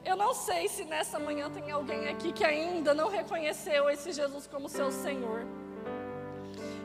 Eu 0.04 0.16
não 0.16 0.34
sei 0.34 0.68
se 0.68 0.84
nessa 0.84 1.18
manhã 1.18 1.50
tem 1.50 1.70
alguém 1.70 2.08
aqui 2.08 2.32
que 2.32 2.44
ainda 2.44 2.92
não 2.92 3.08
reconheceu 3.08 3.88
esse 3.88 4.12
Jesus 4.12 4.46
como 4.46 4.68
seu 4.68 4.92
Senhor. 4.92 5.46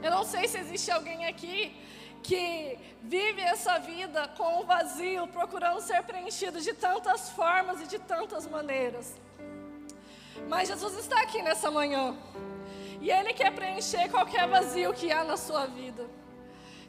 Eu 0.02 0.12
não 0.12 0.24
sei 0.24 0.48
se 0.48 0.58
existe 0.58 0.90
alguém 0.90 1.26
aqui 1.26 1.76
que 2.24 2.80
vive 3.02 3.42
essa 3.42 3.78
vida 3.80 4.28
com 4.38 4.62
um 4.62 4.66
vazio, 4.66 5.28
procurando 5.28 5.82
ser 5.82 6.02
preenchido 6.04 6.62
de 6.62 6.74
tantas 6.74 7.30
formas 7.30 7.82
e 7.82 7.88
de 7.88 8.00
tantas 8.00 8.48
maneiras. 8.48 9.16
Mas 10.48 10.70
Jesus 10.70 10.98
está 10.98 11.22
aqui 11.22 11.42
nessa 11.42 11.70
manhã. 11.70 12.16
E 13.02 13.12
Ele 13.12 13.34
quer 13.34 13.52
preencher 13.54 14.10
qualquer 14.10 14.48
vazio 14.48 14.94
que 14.94 15.12
há 15.12 15.24
na 15.24 15.38
sua 15.38 15.66
vida. 15.66 16.08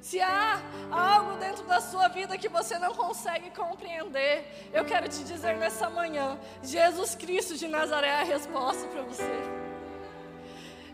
Se 0.00 0.18
há 0.20 0.60
algo 0.90 1.36
dentro 1.36 1.64
da 1.64 1.80
sua 1.80 2.08
vida 2.08 2.38
que 2.38 2.48
você 2.48 2.78
não 2.78 2.94
consegue 2.94 3.50
compreender, 3.50 4.70
eu 4.72 4.84
quero 4.84 5.08
te 5.08 5.22
dizer 5.24 5.56
nessa 5.56 5.90
manhã: 5.90 6.38
Jesus 6.62 7.14
Cristo 7.14 7.56
de 7.56 7.68
Nazaré 7.68 8.08
é 8.08 8.20
a 8.20 8.24
resposta 8.24 8.86
para 8.88 9.02
você. 9.02 9.60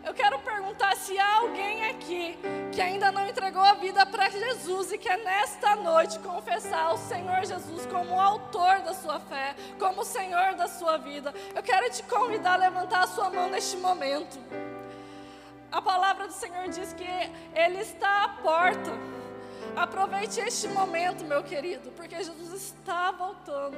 Eu 0.04 0.14
quero 0.14 0.38
perguntar 0.38 0.94
se 0.96 1.18
há 1.18 1.38
alguém 1.38 1.84
aqui 1.86 2.38
que 2.72 2.80
ainda 2.80 3.10
não 3.10 3.26
entregou 3.26 3.62
a 3.62 3.74
vida 3.74 4.06
para 4.06 4.28
Jesus 4.30 4.92
e 4.92 4.98
quer 4.98 5.18
nesta 5.18 5.74
noite 5.74 6.20
confessar 6.20 6.92
o 6.92 6.98
Senhor 6.98 7.44
Jesus 7.44 7.86
como 7.86 8.14
o 8.14 8.20
autor 8.20 8.82
da 8.82 8.94
sua 8.94 9.18
fé, 9.18 9.56
como 9.80 10.02
o 10.02 10.04
Senhor 10.04 10.54
da 10.54 10.68
sua 10.68 10.96
vida. 10.96 11.34
Eu 11.54 11.62
quero 11.62 11.90
te 11.90 12.04
convidar 12.04 12.54
a 12.54 12.56
levantar 12.56 13.02
a 13.02 13.06
sua 13.08 13.30
mão 13.30 13.48
neste 13.48 13.76
momento. 13.78 14.38
A 15.70 15.82
palavra 15.82 16.26
do 16.26 16.32
Senhor 16.32 16.68
diz 16.68 16.92
que 16.92 17.04
Ele 17.54 17.80
está 17.80 18.24
à 18.24 18.28
porta. 18.28 18.92
Aproveite 19.74 20.40
este 20.40 20.68
momento, 20.68 21.24
meu 21.24 21.42
querido, 21.42 21.90
porque 21.92 22.16
Jesus 22.16 22.52
está 22.52 23.10
voltando. 23.10 23.76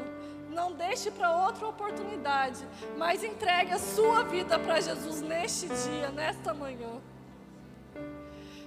Não 0.50 0.72
deixe 0.72 1.10
para 1.10 1.30
outra 1.30 1.66
oportunidade, 1.66 2.66
mas 2.96 3.24
entregue 3.24 3.72
a 3.72 3.78
sua 3.78 4.22
vida 4.24 4.58
para 4.58 4.80
Jesus 4.80 5.20
neste 5.20 5.66
dia, 5.66 6.08
nesta 6.10 6.52
manhã. 6.54 7.00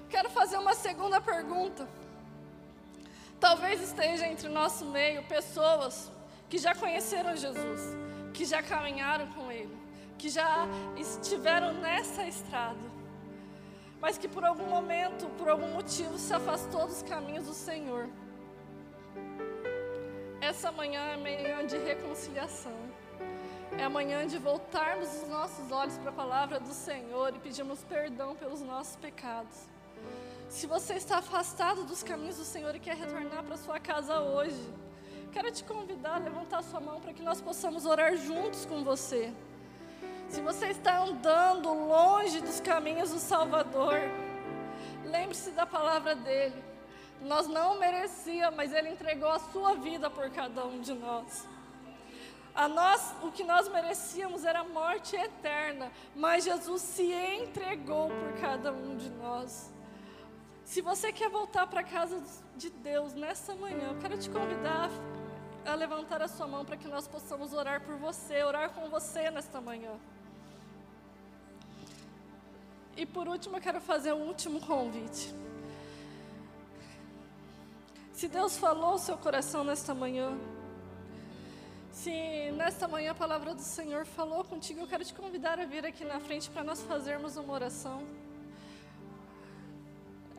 Quero 0.10 0.30
fazer 0.30 0.58
uma 0.58 0.74
segunda 0.74 1.22
pergunta. 1.22 1.88
Talvez 3.40 3.82
esteja 3.82 4.28
entre 4.28 4.50
nosso 4.50 4.86
meio 4.86 5.24
pessoas 5.24 6.12
que 6.50 6.58
já 6.58 6.76
conheceram 6.76 7.36
Jesus, 7.36 7.82
que 8.34 8.46
já 8.46 8.62
caminharam 8.62 9.28
com 9.28 9.52
Ele, 9.52 9.76
que 10.18 10.30
já 10.30 10.68
estiveram 10.98 11.74
nessa 11.74 12.28
estrada 12.28 12.91
mas 14.02 14.18
que 14.18 14.28
por 14.28 14.44
algum 14.44 14.66
momento, 14.66 15.30
por 15.38 15.48
algum 15.48 15.68
motivo, 15.68 16.18
se 16.18 16.34
afastou 16.34 16.88
dos 16.88 17.04
caminhos 17.04 17.46
do 17.46 17.54
Senhor. 17.54 18.10
Essa 20.42 20.72
manhã 20.72 21.02
é 21.14 21.18
manhã 21.18 21.66
de 21.68 21.78
reconciliação. 21.78 22.76
É 23.78 23.88
manhã 23.88 24.26
de 24.26 24.40
voltarmos 24.40 25.08
os 25.22 25.28
nossos 25.30 25.72
olhos 25.72 25.98
para 26.00 26.10
a 26.10 26.14
palavra 26.14 26.60
do 26.60 26.74
Senhor 26.74 27.34
e 27.36 27.40
pedirmos 27.40 27.84
perdão 27.84 28.36
pelos 28.36 28.62
nossos 28.62 28.96
pecados. 28.96 29.70
Se 30.50 30.66
você 30.66 30.96
está 30.96 31.20
afastado 31.20 31.86
dos 31.86 32.02
caminhos 32.04 32.38
do 32.38 32.44
Senhor 32.44 32.76
e 32.76 32.80
quer 32.80 32.98
retornar 32.98 33.44
para 33.44 33.56
sua 33.56 33.80
casa 33.80 34.20
hoje, 34.20 34.62
quero 35.32 35.52
te 35.52 35.64
convidar 35.64 36.16
a 36.16 36.18
levantar 36.18 36.64
sua 36.64 36.82
mão 36.82 37.00
para 37.00 37.14
que 37.14 37.22
nós 37.22 37.40
possamos 37.40 37.86
orar 37.86 38.18
juntos 38.18 38.66
com 38.66 38.84
você. 38.84 39.32
Se 40.32 40.40
você 40.40 40.68
está 40.68 41.00
andando 41.00 41.74
longe 41.74 42.40
dos 42.40 42.62
caminhos 42.62 43.12
do 43.12 43.20
Salvador, 43.20 44.00
lembre-se 45.04 45.52
da 45.52 45.66
palavra 45.66 46.16
dele. 46.16 46.64
Nós 47.22 47.48
não 47.48 47.78
merecíamos, 47.78 48.56
mas 48.56 48.72
ele 48.72 48.88
entregou 48.88 49.30
a 49.30 49.40
sua 49.40 49.76
vida 49.76 50.10
por 50.10 50.30
cada 50.30 50.64
um 50.66 50.80
de 50.80 50.94
nós. 50.94 51.46
A 52.56 52.70
nós, 52.70 53.14
o 53.22 53.30
que 53.30 53.44
nós 53.44 53.68
merecíamos 53.68 54.46
era 54.46 54.64
morte 54.64 55.18
eterna, 55.18 55.92
mas 56.16 56.46
Jesus 56.46 56.82
se 56.82 57.12
entregou 57.12 58.08
por 58.08 58.40
cada 58.40 58.72
um 58.72 58.96
de 58.96 59.10
nós. 59.10 59.70
Se 60.64 60.82
você 60.82 61.12
quer 61.12 61.30
voltar 61.30 61.68
para 61.68 61.82
a 61.82 61.84
casa 61.84 62.24
de 62.56 62.70
Deus 62.70 63.14
nessa 63.14 63.54
manhã, 63.54 63.90
eu 63.90 64.00
quero 64.00 64.18
te 64.18 64.30
convidar 64.30 64.90
a 65.66 65.76
levantar 65.76 66.22
a 66.22 66.30
sua 66.30 66.48
mão 66.48 66.64
para 66.64 66.78
que 66.78 66.88
nós 66.88 67.06
possamos 67.06 67.52
orar 67.52 67.82
por 67.82 67.98
você, 67.98 68.42
orar 68.44 68.70
com 68.70 68.90
você 68.90 69.30
nesta 69.30 69.60
manhã. 69.60 69.92
E 72.96 73.06
por 73.06 73.28
último, 73.28 73.58
eu 73.58 73.62
quero 73.62 73.82
fazer 73.82 74.14
um 74.14 74.28
último 74.28 74.60
convite. 74.60 75.34
Se 78.14 78.28
Deus 78.28 78.58
falou 78.58 78.96
o 78.96 79.00
seu 79.00 79.18
coração 79.18 79.64
nesta 79.64 79.96
manhã, 79.96 80.38
se 81.92 82.52
nesta 82.56 82.88
manhã 82.88 83.12
a 83.12 83.16
palavra 83.16 83.54
do 83.54 83.62
Senhor 83.62 84.06
falou 84.06 84.44
contigo, 84.44 84.82
eu 84.82 84.88
quero 84.88 85.04
te 85.04 85.14
convidar 85.14 85.60
a 85.60 85.66
vir 85.66 85.86
aqui 85.86 86.06
na 86.06 86.20
frente 86.20 86.50
para 86.50 86.64
nós 86.64 86.82
fazermos 86.82 87.38
uma 87.38 87.54
oração. 87.54 88.04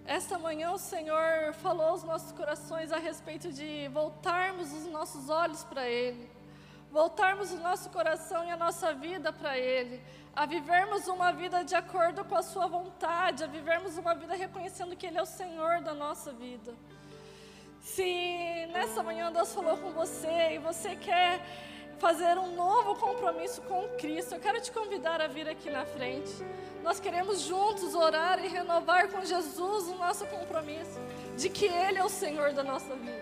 Esta 0.05 0.39
manhã 0.39 0.73
o 0.73 0.79
Senhor 0.79 1.55
falou 1.55 1.87
aos 1.87 2.03
nossos 2.05 2.33
corações 2.33 2.91
a 2.93 2.99
respeito 2.99 3.53
de 3.53 3.89
voltarmos 3.89 4.73
os 4.73 4.87
nossos 4.87 5.29
olhos 5.29 5.63
para 5.65 5.89
Ele, 5.89 6.29
voltarmos 6.91 7.53
o 7.53 7.59
nosso 7.59 7.89
coração 7.91 8.45
e 8.45 8.51
a 8.51 8.57
nossa 8.57 8.93
vida 8.93 9.33
para 9.33 9.57
Ele, 9.59 10.03
a 10.35 10.47
vivermos 10.47 11.09
uma 11.09 11.31
vida 11.31 11.63
de 11.63 11.75
acordo 11.75 12.25
com 12.25 12.35
a 12.35 12.43
Sua 12.43 12.67
vontade, 12.67 13.45
a 13.45 13.47
vivermos 13.47 13.99
uma 13.99 14.15
vida 14.15 14.35
reconhecendo 14.35 14.97
que 14.97 15.07
Ele 15.07 15.19
é 15.19 15.23
o 15.23 15.27
Senhor 15.27 15.81
da 15.83 15.93
nossa 15.93 16.33
vida. 16.33 16.75
Se 17.81 18.67
nessa 18.73 19.03
manhã 19.03 19.31
Deus 19.31 19.53
falou 19.53 19.77
com 19.77 19.91
você 19.91 20.55
e 20.55 20.59
você 20.59 20.97
quer 20.97 21.41
fazer 21.99 22.39
um 22.39 22.55
novo 22.55 22.97
compromisso 22.97 23.61
com 23.63 23.89
Cristo, 23.99 24.35
eu 24.35 24.41
quero 24.41 24.61
te 24.61 24.73
convidar 24.73 25.21
a 25.21 25.27
vir 25.27 25.49
aqui 25.49 25.69
na 25.71 25.85
frente. 25.85 26.33
Nós 26.83 26.99
queremos 26.99 27.43
juntos 27.43 27.95
orar 27.95 28.43
e 28.45 28.49
renovar 28.49 29.09
com 29.09 29.25
Jesus 29.25 29.89
o 29.89 29.95
nosso 29.97 30.27
compromisso 30.27 30.99
de 31.37 31.49
que 31.49 31.67
Ele 31.67 31.99
é 31.99 32.05
o 32.05 32.09
Senhor 32.09 32.53
da 32.53 32.65
nossa 32.65 32.97
vida 32.97 33.22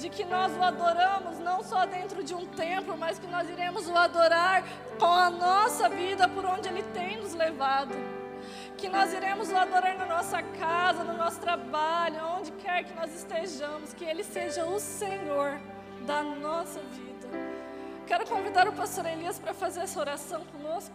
de 0.00 0.08
que 0.08 0.24
nós 0.24 0.56
o 0.56 0.62
adoramos 0.62 1.38
não 1.38 1.62
só 1.62 1.84
dentro 1.84 2.24
de 2.24 2.34
um 2.34 2.46
templo, 2.46 2.96
mas 2.96 3.18
que 3.18 3.26
nós 3.26 3.48
iremos 3.50 3.86
o 3.86 3.94
adorar 3.94 4.64
com 4.98 5.04
a 5.04 5.28
nossa 5.28 5.90
vida 5.90 6.26
por 6.26 6.44
onde 6.46 6.68
Ele 6.68 6.82
tem 6.94 7.18
nos 7.18 7.34
levado. 7.34 7.94
Que 8.78 8.88
nós 8.88 9.12
iremos 9.12 9.50
o 9.50 9.56
adorar 9.56 9.98
na 9.98 10.06
nossa 10.06 10.42
casa, 10.42 11.04
no 11.04 11.12
nosso 11.12 11.38
trabalho, 11.38 12.16
onde 12.38 12.50
quer 12.52 12.82
que 12.84 12.94
nós 12.94 13.14
estejamos, 13.14 13.92
que 13.92 14.04
Ele 14.04 14.24
seja 14.24 14.64
o 14.64 14.80
Senhor 14.80 15.60
da 16.06 16.22
nossa 16.22 16.80
vida. 16.80 17.28
Quero 18.06 18.26
convidar 18.26 18.66
o 18.66 18.72
pastor 18.72 19.04
Elias 19.04 19.38
para 19.38 19.52
fazer 19.52 19.80
essa 19.80 20.00
oração 20.00 20.42
conosco. 20.46 20.94